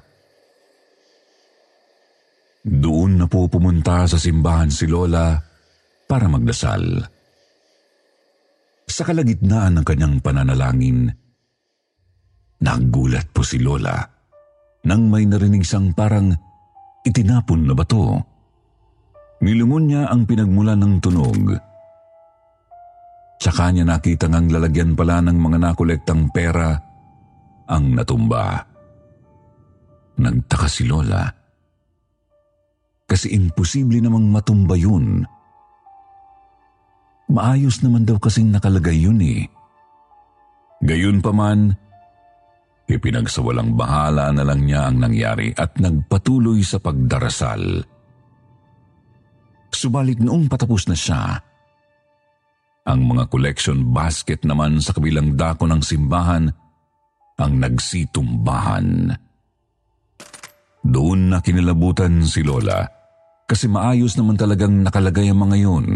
Doon 2.62 3.12
na 3.20 3.26
po 3.28 3.48
pumunta 3.52 4.08
sa 4.08 4.16
simbahan 4.16 4.72
si 4.72 4.88
Lola 4.88 5.36
para 6.08 6.28
magdasal. 6.28 6.84
Sa 8.92 9.04
kalagitnaan 9.08 9.80
ng 9.80 9.86
kanyang 9.88 10.20
pananalangin, 10.20 11.08
nagulat 12.60 13.32
po 13.32 13.42
si 13.42 13.58
Lola 13.58 13.98
nang 14.84 15.08
may 15.08 15.26
narinig 15.26 15.64
siyang 15.64 15.94
parang 15.94 16.34
itinapon 17.06 17.66
na 17.66 17.74
bato. 17.78 18.31
Milungon 19.42 19.90
niya 19.90 20.06
ang 20.06 20.30
pinagmula 20.30 20.78
ng 20.78 20.94
tunog. 21.02 21.58
Sa 23.42 23.50
kanya 23.50 23.82
nakita 23.82 24.30
ngang 24.30 24.54
lalagyan 24.54 24.94
pala 24.94 25.18
ng 25.26 25.34
mga 25.34 25.58
nakolektang 25.58 26.30
pera 26.30 26.78
ang 27.66 27.98
natumba. 27.98 28.62
Nagtaka 30.22 30.70
si 30.70 30.86
Lola. 30.86 31.26
Kasi 33.10 33.34
imposible 33.34 33.98
namang 33.98 34.30
matumba 34.30 34.78
yun. 34.78 35.26
Maayos 37.34 37.82
naman 37.82 38.06
daw 38.06 38.22
kasing 38.22 38.54
nakalagay 38.54 39.10
yun 39.10 39.18
eh. 39.26 39.42
Gayun 40.86 41.18
pa 41.18 41.34
man, 41.34 41.74
ipinagsawalang 42.86 43.74
bahala 43.74 44.30
na 44.30 44.46
lang 44.46 44.70
niya 44.70 44.86
ang 44.86 45.02
nangyari 45.02 45.50
at 45.58 45.82
nagpatuloy 45.82 46.62
sa 46.62 46.78
pagdarasal. 46.78 47.82
Subalit 49.72 50.20
noong 50.20 50.52
patapos 50.52 50.86
na 50.92 50.96
siya, 50.96 51.40
ang 52.86 53.02
mga 53.08 53.30
collection 53.32 53.94
basket 53.96 54.44
naman 54.44 54.84
sa 54.84 54.92
kabilang 54.92 55.38
dako 55.38 55.70
ng 55.70 55.82
simbahan 55.82 56.50
ang 57.40 57.54
nagsitumbahan. 57.58 59.16
Doon 60.82 61.20
na 61.30 61.40
kinilabutan 61.40 62.26
si 62.26 62.42
Lola 62.42 62.84
kasi 63.46 63.70
maayos 63.70 64.18
naman 64.18 64.36
talagang 64.36 64.82
nakalagay 64.82 65.30
ang 65.30 65.40
mga 65.46 65.58
yun 65.62 65.88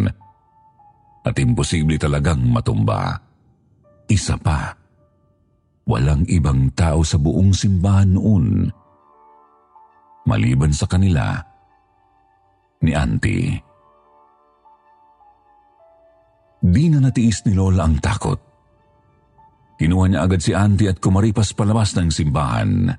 at 1.25 1.35
imposible 1.41 1.97
talagang 1.97 2.41
matumba. 2.45 3.17
Isa 4.05 4.37
pa, 4.37 4.77
walang 5.89 6.23
ibang 6.29 6.69
tao 6.77 7.01
sa 7.01 7.17
buong 7.17 7.49
simbahan 7.49 8.13
noon 8.13 8.69
maliban 10.25 10.73
sa 10.73 10.89
kanila 10.89 11.37
ni 12.83 12.91
Auntie. 12.91 13.55
Di 16.65 16.89
na 16.89 16.97
natiis 16.97 17.45
ni 17.45 17.53
Lola 17.53 17.85
ang 17.85 18.01
takot. 18.01 18.41
Kinuha 19.77 20.05
niya 20.07 20.23
agad 20.25 20.41
si 20.41 20.55
Auntie 20.55 20.89
at 20.89 20.97
kumaripas 20.97 21.53
palabas 21.53 21.93
ng 21.93 22.09
simbahan. 22.09 22.89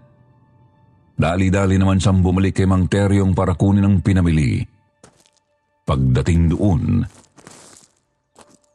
Dali-dali 1.16 1.80
naman 1.80 1.96
siyang 1.96 2.20
bumalik 2.20 2.60
kay 2.60 2.68
Mang 2.68 2.86
Teryong 2.86 3.32
para 3.32 3.56
kunin 3.56 3.88
ang 3.88 4.04
pinamili. 4.04 4.60
Pagdating 5.88 6.52
doon, 6.52 7.00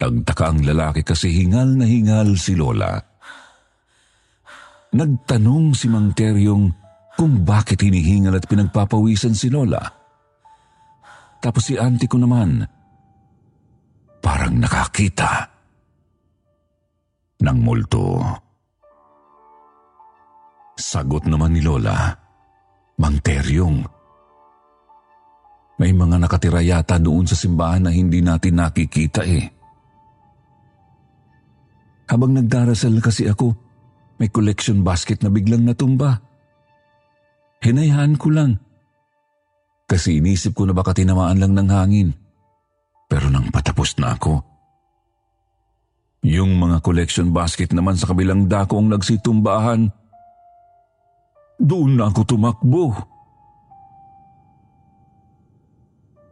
nagtaka 0.01 0.43
ang 0.49 0.65
lalaki 0.65 1.05
kasi 1.05 1.29
hingal 1.29 1.69
na 1.77 1.85
hingal 1.85 2.33
si 2.41 2.57
Lola. 2.57 2.97
Nagtanong 4.91 5.77
si 5.77 5.85
Mang 5.87 6.17
Teryong 6.17 6.65
kung 7.13 7.45
bakit 7.45 7.85
hinihingal 7.85 8.41
at 8.41 8.49
pinagpapawisan 8.49 9.37
si 9.37 9.53
Lola. 9.53 10.00
Tapos 11.41 11.65
si 11.65 11.73
auntie 11.73 12.05
ko 12.05 12.21
naman, 12.21 12.61
parang 14.21 14.61
nakakita 14.61 15.49
ng 17.41 17.57
multo. 17.57 18.21
Sagot 20.77 21.25
naman 21.25 21.57
ni 21.57 21.61
Lola, 21.65 22.13
Mang 23.01 23.17
Teryong. 23.25 23.81
May 25.81 25.97
mga 25.97 26.21
nakatira 26.21 26.61
yata 26.61 27.01
doon 27.01 27.25
sa 27.25 27.33
simbahan 27.33 27.89
na 27.89 27.91
hindi 27.91 28.21
natin 28.21 28.61
nakikita 28.61 29.25
eh. 29.25 29.49
Habang 32.05 32.37
nagdarasal 32.37 33.01
kasi 33.01 33.25
ako, 33.25 33.49
may 34.21 34.29
collection 34.29 34.85
basket 34.85 35.25
na 35.25 35.33
biglang 35.33 35.65
natumba. 35.65 36.21
Hinayaan 37.65 38.13
ko 38.21 38.29
lang. 38.29 38.61
Kasi 39.91 40.23
inisip 40.23 40.55
ko 40.55 40.63
na 40.63 40.71
baka 40.71 40.95
tinamaan 40.95 41.35
lang 41.35 41.51
ng 41.51 41.67
hangin. 41.67 42.15
Pero 43.11 43.27
nang 43.27 43.51
patapos 43.51 43.99
na 43.99 44.15
ako, 44.15 44.39
yung 46.23 46.55
mga 46.55 46.79
collection 46.79 47.35
basket 47.35 47.75
naman 47.75 47.99
sa 47.99 48.07
kabilang 48.07 48.47
dako 48.47 48.79
ang 48.79 48.87
nagsitumbahan, 48.87 49.91
doon 51.59 51.91
na 51.99 52.07
ako 52.07 52.23
tumakbo. 52.23 52.95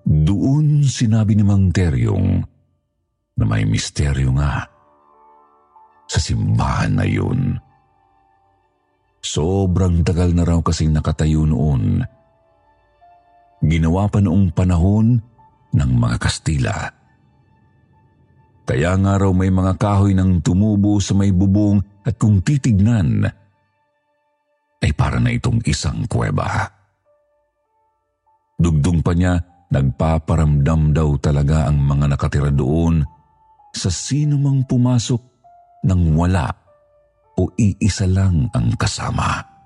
Doon 0.08 0.88
sinabi 0.88 1.36
ni 1.36 1.44
Mang 1.44 1.76
Teryong 1.76 2.40
na 3.36 3.44
may 3.44 3.68
misteryo 3.68 4.32
nga 4.40 4.64
sa 6.08 6.18
simbahan 6.18 6.96
na 6.96 7.04
yun. 7.04 7.60
Sobrang 9.20 10.00
tagal 10.08 10.32
na 10.32 10.48
raw 10.48 10.64
kasing 10.64 10.96
nakatayo 10.96 11.44
noon. 11.44 12.08
Ginawa 13.60 14.08
pa 14.08 14.24
noong 14.24 14.56
panahon 14.56 15.20
ng 15.76 15.92
mga 16.00 16.18
Kastila. 16.18 16.78
Kaya 18.70 18.94
nga 19.02 19.18
raw 19.18 19.32
may 19.34 19.50
mga 19.50 19.82
kahoy 19.82 20.14
ng 20.14 20.46
tumubo 20.46 21.02
sa 21.02 21.18
may 21.18 21.34
bubong 21.34 21.82
at 22.06 22.16
kung 22.22 22.40
titignan, 22.46 23.26
ay 24.80 24.92
para 24.96 25.18
na 25.18 25.34
itong 25.34 25.60
isang 25.66 26.06
kuweba. 26.06 26.70
pa 29.02 29.12
niya, 29.18 29.42
nagpaparamdam 29.74 30.94
daw 30.94 31.10
talaga 31.18 31.66
ang 31.66 31.82
mga 31.82 32.06
nakatira 32.14 32.52
doon 32.54 33.02
sa 33.74 33.90
sino 33.90 34.38
mang 34.38 34.66
pumasok 34.66 35.22
nang 35.86 36.14
wala 36.18 36.50
o 37.38 37.50
iisa 37.58 38.06
lang 38.10 38.50
ang 38.54 38.74
kasama. 38.76 39.59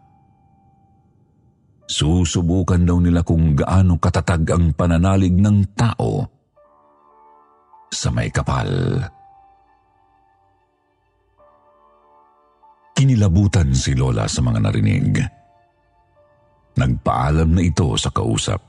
Susubukan 1.84 2.80
daw 2.80 2.98
nila 3.04 3.28
kung 3.28 3.60
gaano 3.60 4.00
katatag 4.00 4.48
ang 4.56 4.72
pananalig 4.72 5.36
ng 5.36 5.76
tao 5.76 6.24
sa 7.92 8.10
may 8.10 8.32
kapal. 8.32 8.72
Kinilabutan 12.96 13.76
si 13.76 13.92
Lola 14.00 14.32
sa 14.32 14.40
mga 14.40 14.60
narinig. 14.64 15.20
Nagpaalam 16.80 17.52
na 17.52 17.62
ito 17.62 17.94
sa 18.00 18.10
kausap. 18.10 18.64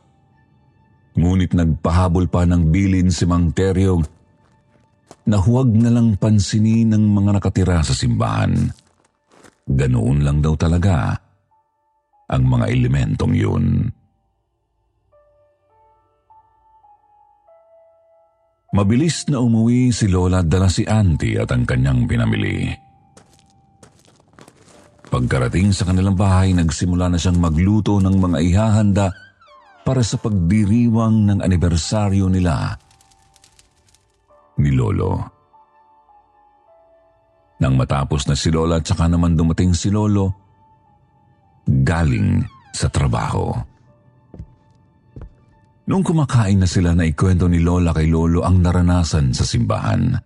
Ngunit 1.15 1.55
nagpahabol 1.55 2.27
pa 2.27 2.43
ng 2.43 2.69
bilin 2.75 3.09
si 3.15 3.25
Mang 3.25 3.55
Teryong 3.55 4.03
na 5.31 5.39
huwag 5.39 5.71
na 5.71 5.89
lang 5.89 6.19
pansinin 6.19 6.91
ng 6.91 7.05
mga 7.15 7.39
nakatira 7.39 7.81
sa 7.87 7.95
simbahan. 7.95 8.75
Ganoon 9.65 10.27
lang 10.27 10.43
daw 10.45 10.53
talaga 10.59 11.24
ang 12.29 12.43
mga 12.49 12.67
elementong 12.73 13.35
yun. 13.37 13.65
Mabilis 18.75 19.31
na 19.31 19.39
umuwi 19.39 19.95
si 19.95 20.11
Lola 20.11 20.43
dala 20.43 20.67
si 20.67 20.83
Auntie 20.83 21.39
at 21.39 21.55
ang 21.55 21.63
kanyang 21.63 22.11
pinamili. 22.11 22.75
Pagkarating 25.15 25.71
sa 25.71 25.87
kanilang 25.87 26.19
bahay, 26.19 26.51
nagsimula 26.51 27.07
na 27.07 27.15
siyang 27.15 27.39
magluto 27.39 28.03
ng 28.03 28.19
mga 28.19 28.39
ihahanda 28.43 29.15
para 29.87 30.03
sa 30.03 30.19
pagdiriwang 30.19 31.31
ng 31.31 31.39
anibersaryo 31.39 32.27
nila 32.27 32.75
ni 34.59 34.75
Lolo. 34.75 35.23
Nang 37.63 37.79
matapos 37.79 38.27
na 38.27 38.35
si 38.35 38.51
Lola 38.51 38.83
at 38.83 38.91
saka 38.91 39.07
naman 39.07 39.39
dumating 39.39 39.71
si 39.71 39.87
Lolo, 39.87 40.44
galing 41.69 42.45
sa 42.75 42.91
trabaho. 42.91 43.55
Noong 45.85 46.05
kumakain 46.05 46.65
na 46.65 46.69
sila 46.69 46.97
na 46.97 47.05
ikwento 47.05 47.45
ni 47.45 47.61
Lola 47.61 47.93
kay 47.93 48.09
Lolo 48.09 48.41
ang 48.41 48.65
naranasan 48.65 49.37
sa 49.37 49.45
simbahan. 49.45 50.17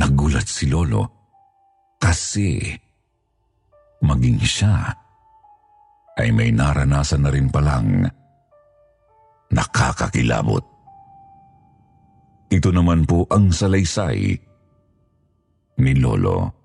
Nagulat 0.00 0.48
si 0.48 0.72
Lolo 0.72 1.04
kasi 2.00 2.64
maging 4.00 4.40
siya 4.40 4.88
ay 6.16 6.32
may 6.32 6.48
naranasan 6.48 7.28
na 7.28 7.30
rin 7.32 7.52
palang 7.52 8.08
nakakakilabot. 9.52 10.64
Ito 12.50 12.68
naman 12.72 13.04
po 13.04 13.28
ang 13.28 13.52
salaysay 13.52 14.32
ni 15.80 15.92
Lolo. 16.00 16.59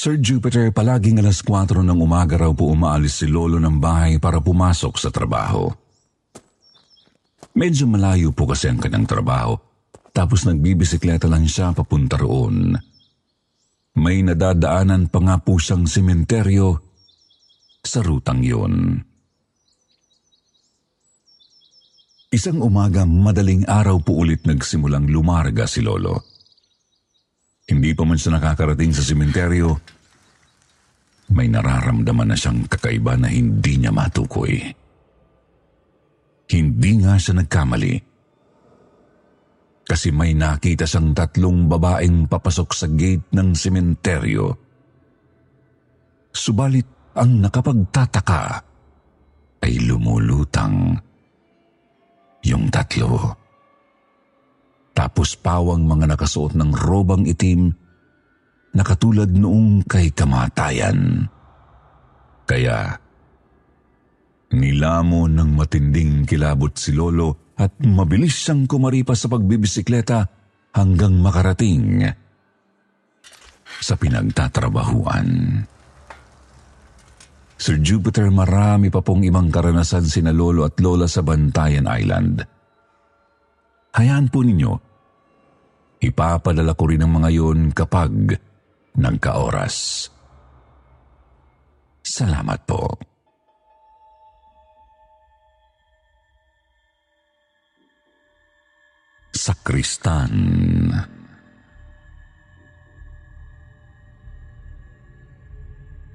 Sir 0.00 0.16
Jupiter, 0.16 0.72
palaging 0.72 1.20
alas 1.20 1.44
4 1.44 1.84
ng 1.84 2.00
umaga 2.00 2.40
raw 2.40 2.48
po 2.56 2.72
umaalis 2.72 3.20
si 3.20 3.28
Lolo 3.28 3.60
ng 3.60 3.76
bahay 3.76 4.16
para 4.16 4.40
pumasok 4.40 4.96
sa 4.96 5.12
trabaho. 5.12 5.68
Medyo 7.52 7.84
malayo 7.84 8.32
po 8.32 8.48
kasi 8.48 8.72
ang 8.72 8.80
kanyang 8.80 9.04
trabaho 9.04 9.60
tapos 10.08 10.48
nagbibisikleta 10.48 11.28
lang 11.28 11.44
siya 11.44 11.76
papunta 11.76 12.16
roon. 12.16 12.72
May 14.00 14.24
nadadaanan 14.24 15.12
pa 15.12 15.20
nga 15.20 15.36
po 15.36 15.60
siyang 15.60 15.84
sementeryo 15.84 16.80
sa 17.84 18.00
rutang 18.00 18.40
yun. 18.40 19.04
Isang 22.32 22.64
umaga, 22.64 23.04
madaling 23.04 23.68
araw 23.68 24.00
po 24.00 24.24
ulit 24.24 24.48
nagsimulang 24.48 25.12
lumarga 25.12 25.68
si 25.68 25.84
Lolo. 25.84 26.29
Hindi 27.70 27.94
pa 27.94 28.02
man 28.02 28.18
siya 28.18 28.34
nakakarating 28.34 28.90
sa 28.90 29.06
sementeryo, 29.06 29.78
may 31.30 31.46
nararamdaman 31.46 32.34
na 32.34 32.36
siyang 32.36 32.66
kakaiba 32.66 33.14
na 33.14 33.30
hindi 33.30 33.78
niya 33.78 33.94
matukoy. 33.94 34.58
Hindi 36.50 36.90
nga 36.98 37.14
siya 37.14 37.38
nagkamali 37.38 38.10
kasi 39.86 40.14
may 40.14 40.34
nakita 40.38 40.86
siyang 40.86 41.14
tatlong 41.14 41.66
babaeng 41.66 42.30
papasok 42.30 42.70
sa 42.70 42.86
gate 42.90 43.30
ng 43.34 43.54
sementeryo. 43.54 44.46
Subalit 46.30 47.14
ang 47.18 47.42
nakapagtataka 47.42 48.42
ay 49.66 49.82
lumulutang 49.82 50.94
yung 52.46 52.70
tatlo. 52.70 53.34
Tapos 55.00 55.32
pawang 55.32 55.88
mga 55.88 56.12
nakasuot 56.12 56.52
ng 56.60 56.76
robang 56.76 57.24
itim 57.24 57.72
na 58.76 58.84
katulad 58.84 59.32
noong 59.32 59.88
kay 59.88 60.12
kamatayan. 60.12 61.24
Kaya 62.44 63.00
nilamo 64.52 65.24
ng 65.24 65.56
matinding 65.56 66.28
kilabot 66.28 66.76
si 66.76 66.92
Lolo 66.92 67.56
at 67.56 67.80
mabilis 67.80 68.44
siyang 68.44 68.68
kumaripas 68.68 69.24
sa 69.24 69.32
pagbibisikleta 69.32 70.28
hanggang 70.76 71.16
makarating 71.16 72.04
sa 73.80 73.96
pinagtatrabahuan. 73.96 75.64
Sir 77.56 77.80
Jupiter, 77.80 78.28
marami 78.28 78.92
pa 78.92 79.00
pong 79.00 79.24
ibang 79.24 79.48
karanasan 79.48 80.04
sina 80.04 80.32
lolo 80.32 80.68
at 80.68 80.76
lola 80.76 81.08
sa 81.08 81.24
Bantayan 81.24 81.88
Island. 81.88 82.44
Hayaan 83.96 84.28
po 84.32 84.40
ninyo, 84.40 84.89
ipapadala 86.00 86.72
ko 86.74 86.84
rin 86.88 87.04
ang 87.04 87.12
mga 87.20 87.30
yon 87.32 87.72
kapag 87.76 88.36
nagkaoras. 88.96 90.08
Salamat 92.00 92.60
po. 92.66 93.10
sakristan. 99.40 100.32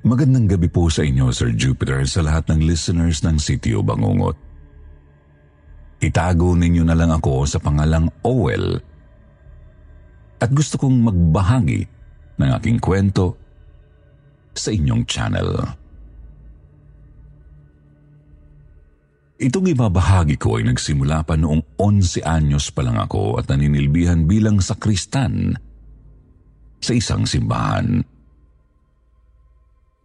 Magandang 0.06 0.46
gabi 0.46 0.70
po 0.70 0.86
sa 0.94 1.02
inyo, 1.02 1.34
Sir 1.34 1.50
Jupiter, 1.58 2.06
sa 2.06 2.22
lahat 2.22 2.54
ng 2.54 2.62
listeners 2.62 3.26
ng 3.26 3.42
Sitio 3.42 3.82
Bangungot. 3.82 4.38
Itago 6.06 6.54
ninyo 6.54 6.86
na 6.86 6.94
lang 6.94 7.10
ako 7.10 7.50
sa 7.50 7.58
pangalang 7.58 8.06
Owel 8.22 8.78
at 10.46 10.54
gusto 10.54 10.78
kong 10.78 11.10
magbahagi 11.10 11.82
ng 12.38 12.50
aking 12.62 12.78
kwento 12.78 13.34
sa 14.54 14.70
inyong 14.70 15.04
channel. 15.10 15.50
Itong 19.42 19.68
ibabahagi 19.74 20.38
ko 20.38 20.62
ay 20.62 20.70
nagsimula 20.70 21.26
pa 21.26 21.34
noong 21.34 21.82
11 21.82 22.22
anyos 22.24 22.70
pa 22.70 22.86
lang 22.86 23.02
ako 23.02 23.42
at 23.42 23.50
naninilbihan 23.50 24.30
bilang 24.30 24.62
sakristan 24.62 25.58
sa 26.78 26.94
isang 26.94 27.26
simbahan. 27.26 28.06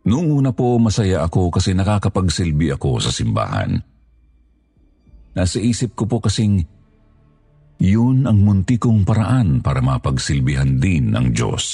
Noong 0.08 0.28
una 0.40 0.56
po 0.56 0.80
masaya 0.80 1.20
ako 1.20 1.52
kasi 1.52 1.76
nakakapagsilbi 1.76 2.72
ako 2.72 3.04
sa 3.04 3.12
simbahan. 3.12 3.76
Nasa 5.36 5.60
isip 5.60 5.94
ko 5.94 6.08
po 6.08 6.18
kasing 6.24 6.79
yun 7.80 8.28
ang 8.28 8.44
munti 8.44 8.76
kong 8.76 9.08
paraan 9.08 9.64
para 9.64 9.80
mapagsilbihan 9.80 10.76
din 10.76 11.16
ng 11.16 11.32
Diyos. 11.32 11.64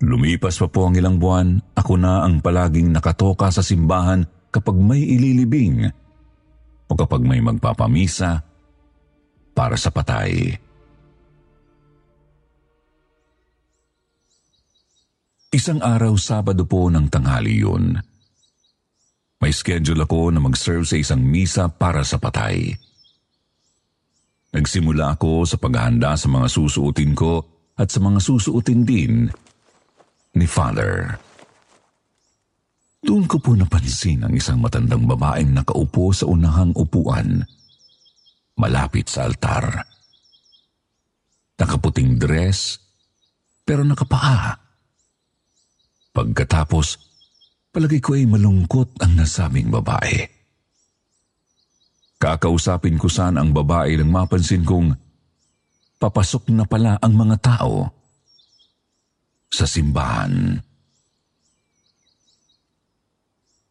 Lumipas 0.00 0.56
pa 0.56 0.68
po 0.72 0.88
ang 0.88 0.96
ilang 0.96 1.20
buwan, 1.20 1.76
ako 1.76 2.00
na 2.00 2.24
ang 2.24 2.40
palaging 2.40 2.88
nakatoka 2.88 3.52
sa 3.52 3.60
simbahan 3.60 4.24
kapag 4.48 4.72
may 4.72 5.04
ililibing 5.04 5.84
o 6.88 6.92
kapag 6.96 7.20
may 7.20 7.44
magpapamisa 7.44 8.40
para 9.52 9.76
sa 9.76 9.92
patay. 9.92 10.56
Isang 15.52 15.84
araw 15.84 16.16
Sabado 16.16 16.64
po 16.64 16.88
ng 16.88 17.12
tanghali 17.12 17.60
yun. 17.60 18.00
May 19.44 19.52
schedule 19.52 20.08
ako 20.08 20.32
na 20.32 20.40
mag-serve 20.40 20.88
sa 20.88 20.96
isang 20.96 21.20
misa 21.20 21.68
para 21.68 22.00
sa 22.00 22.16
patay. 22.16 22.72
Nagsimula 24.50 25.14
ako 25.14 25.46
sa 25.46 25.56
paghahanda 25.62 26.18
sa 26.18 26.26
mga 26.26 26.50
susuotin 26.50 27.14
ko 27.14 27.38
at 27.78 27.86
sa 27.86 28.02
mga 28.02 28.18
susuotin 28.18 28.82
din 28.82 29.30
ni 30.34 30.46
Father. 30.46 31.14
Doon 33.00 33.24
ko 33.30 33.38
po 33.38 33.54
napansin 33.54 34.26
ang 34.26 34.34
isang 34.34 34.60
matandang 34.60 35.06
babaeng 35.06 35.54
nakaupo 35.54 36.12
sa 36.12 36.28
unahang 36.28 36.74
upuan, 36.76 37.46
malapit 38.58 39.08
sa 39.08 39.24
altar. 39.24 39.86
Nakaputing 41.56 42.18
dress, 42.20 42.76
pero 43.64 43.86
nakapaa. 43.86 44.58
Pagkatapos, 46.10 46.86
palagi 47.70 48.02
ko 48.02 48.18
ay 48.18 48.26
malungkot 48.26 48.98
ang 48.98 49.14
nasabing 49.14 49.70
babae. 49.70 50.39
Kakausapin 52.20 53.00
ko 53.00 53.08
saan 53.08 53.40
ang 53.40 53.48
babae 53.56 53.96
nang 53.96 54.12
mapansin 54.12 54.60
kong 54.60 54.92
papasok 55.96 56.52
na 56.52 56.68
pala 56.68 57.00
ang 57.00 57.16
mga 57.16 57.36
tao 57.40 57.88
sa 59.48 59.64
simbahan. 59.64 60.60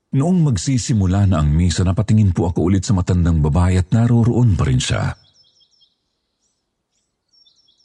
Noong 0.09 0.39
magsisimula 0.41 1.29
na 1.29 1.45
ang 1.45 1.53
misa, 1.53 1.85
napatingin 1.85 2.33
po 2.33 2.49
ako 2.49 2.73
ulit 2.73 2.81
sa 2.81 2.97
matandang 2.97 3.45
babae 3.45 3.77
at 3.77 3.93
naroroon 3.93 4.57
pa 4.57 4.65
rin 4.65 4.81
siya. 4.81 5.13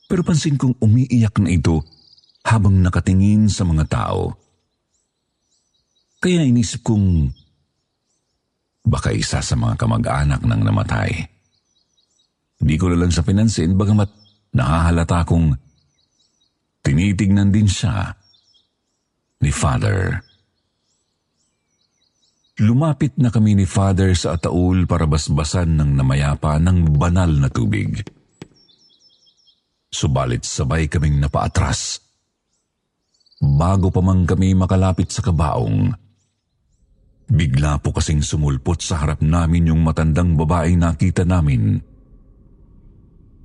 Pero 0.09 0.25
pansin 0.25 0.57
kong 0.57 0.81
umiiyak 0.81 1.37
na 1.45 1.53
ito 1.53 1.85
habang 2.49 2.81
nakatingin 2.81 3.53
sa 3.53 3.69
mga 3.69 3.85
tao. 3.85 4.33
Kaya 6.25 6.41
inisip 6.41 6.81
kong 6.81 7.29
baka 8.85 9.11
isa 9.17 9.41
sa 9.41 9.57
mga 9.57 9.81
kamag-anak 9.81 10.45
ng 10.45 10.61
namatay. 10.61 11.11
Hindi 12.61 12.75
ko 12.77 12.93
lang 12.93 13.11
sa 13.11 13.25
pinansin 13.25 13.75
bagamat 13.75 14.09
nakahalata 14.53 15.25
kong 15.25 15.57
tinitignan 16.85 17.49
din 17.49 17.67
siya 17.67 18.13
ni 19.41 19.51
Father. 19.51 20.21
Lumapit 22.63 23.19
na 23.19 23.35
kami 23.35 23.59
ni 23.59 23.67
Father 23.67 24.15
sa 24.15 24.39
ataul 24.39 24.87
para 24.87 25.11
basbasan 25.11 25.75
ng 25.75 25.99
namayapa 25.99 26.61
ng 26.63 26.95
banal 26.95 27.27
na 27.27 27.51
tubig. 27.51 27.99
Subalit 29.91 30.47
sabay 30.47 30.87
kaming 30.87 31.19
napaatras. 31.19 31.99
Bago 33.43 33.91
pa 33.91 33.99
man 33.99 34.23
kami 34.23 34.55
makalapit 34.55 35.11
sa 35.11 35.21
kabaong, 35.21 36.04
bigla 37.29 37.81
po 37.81 37.95
kasing 37.95 38.21
sumulpot 38.21 38.81
sa 38.81 39.01
harap 39.01 39.25
namin 39.25 39.73
yung 39.73 39.81
matandang 39.81 40.37
babaeng 40.37 40.81
nakita 40.81 41.25
namin. 41.25 41.81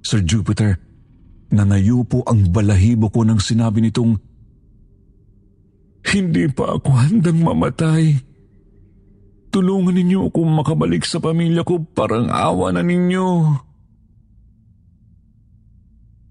Sir 0.04 0.24
Jupiter, 0.24 0.80
nanayo 1.52 2.04
po 2.08 2.24
ang 2.24 2.50
balahibo 2.52 3.12
ko 3.12 3.28
nang 3.28 3.40
sinabi 3.40 3.84
nitong, 3.84 4.16
Hindi 6.10 6.48
pa 6.50 6.80
ako 6.80 6.90
handang 6.96 7.40
mamatay. 7.44 8.16
Tulungan 9.50 9.98
ninyo 9.98 10.30
akong 10.30 10.52
makabalik 10.54 11.04
sa 11.04 11.18
pamilya 11.18 11.66
ko, 11.66 11.82
parang 11.82 12.30
awa 12.30 12.70
na 12.70 12.86
ninyo. 12.86 13.28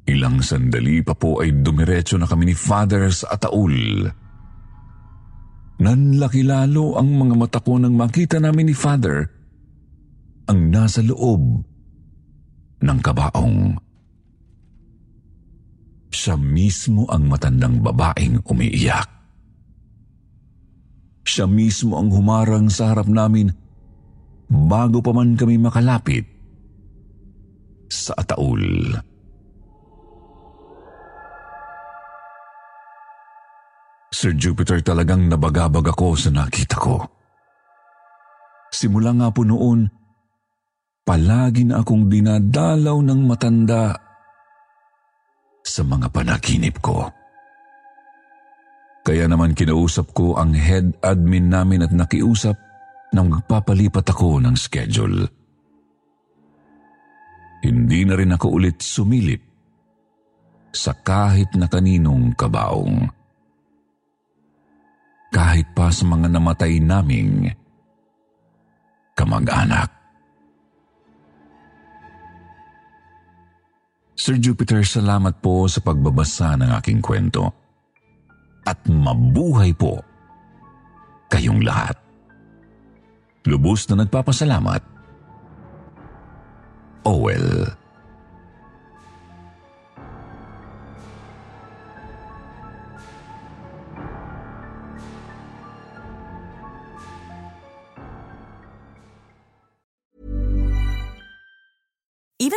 Ilang 0.08 0.40
sandali 0.40 1.04
pa 1.04 1.12
po 1.12 1.44
ay 1.44 1.52
dumiretso 1.52 2.16
na 2.16 2.24
kami 2.24 2.48
ni 2.48 2.56
Father 2.56 3.12
sa 3.12 3.36
ataul. 3.36 4.08
Nanlaki 5.78 6.42
lalo 6.42 6.98
ang 6.98 7.14
mga 7.14 7.34
mata 7.38 7.60
ko 7.62 7.78
nang 7.78 7.94
makita 7.94 8.42
namin 8.42 8.66
ni 8.70 8.74
Father 8.74 9.30
ang 10.50 10.74
nasa 10.74 11.04
loob 11.06 11.62
ng 12.82 12.98
kabaong. 12.98 13.78
Siya 16.10 16.34
mismo 16.34 17.06
ang 17.06 17.30
matandang 17.30 17.78
babaeng 17.78 18.42
umiiyak. 18.42 19.06
Siya 21.22 21.46
mismo 21.46 22.00
ang 22.00 22.10
humarang 22.10 22.72
sa 22.72 22.90
harap 22.90 23.06
namin 23.06 23.52
bago 24.48 25.04
pa 25.04 25.12
man 25.12 25.36
kami 25.36 25.60
makalapit 25.60 26.24
sa 27.86 28.16
ataul. 28.16 28.98
Sir 34.08 34.32
Jupiter 34.34 34.80
talagang 34.80 35.28
nabagabag 35.28 35.92
ako 35.92 36.16
sa 36.16 36.30
nakita 36.32 36.76
ko. 36.80 36.96
Simula 38.72 39.12
nga 39.12 39.28
po 39.32 39.44
noon, 39.44 39.88
palagi 41.04 41.68
na 41.68 41.80
akong 41.80 42.08
dinadalaw 42.08 43.00
ng 43.00 43.20
matanda 43.24 43.96
sa 45.64 45.82
mga 45.84 46.08
panaginip 46.08 46.80
ko. 46.80 47.08
Kaya 49.04 49.24
naman 49.24 49.56
kinausap 49.56 50.12
ko 50.12 50.36
ang 50.36 50.52
head 50.52 51.00
admin 51.00 51.48
namin 51.48 51.84
at 51.84 51.92
nakiusap 51.92 52.56
nang 53.16 53.32
magpapalipat 53.32 54.04
ako 54.04 54.40
ng 54.44 54.52
schedule. 54.52 55.24
Hindi 57.64 58.04
na 58.04 58.14
rin 58.20 58.36
ako 58.36 58.46
ulit 58.52 58.84
sumilip 58.84 59.40
sa 60.76 60.92
kahit 60.92 61.56
na 61.56 61.66
kaninong 61.72 62.36
kabaong. 62.36 63.17
Kahit 65.28 65.68
pa 65.76 65.92
sa 65.92 66.08
mga 66.08 66.32
namatay 66.32 66.80
naming 66.80 67.52
kamag-anak. 69.12 69.90
Sir 74.18 74.34
Jupiter, 74.38 74.82
salamat 74.82 75.38
po 75.38 75.70
sa 75.70 75.78
pagbabasa 75.78 76.58
ng 76.58 76.70
aking 76.82 76.98
kwento 76.98 77.54
at 78.66 78.82
mabuhay 78.90 79.70
po 79.72 80.02
kayong 81.30 81.62
lahat. 81.62 81.94
Lubos 83.46 83.86
na 83.88 84.04
nagpapasalamat, 84.04 84.82
Owel. 87.06 87.72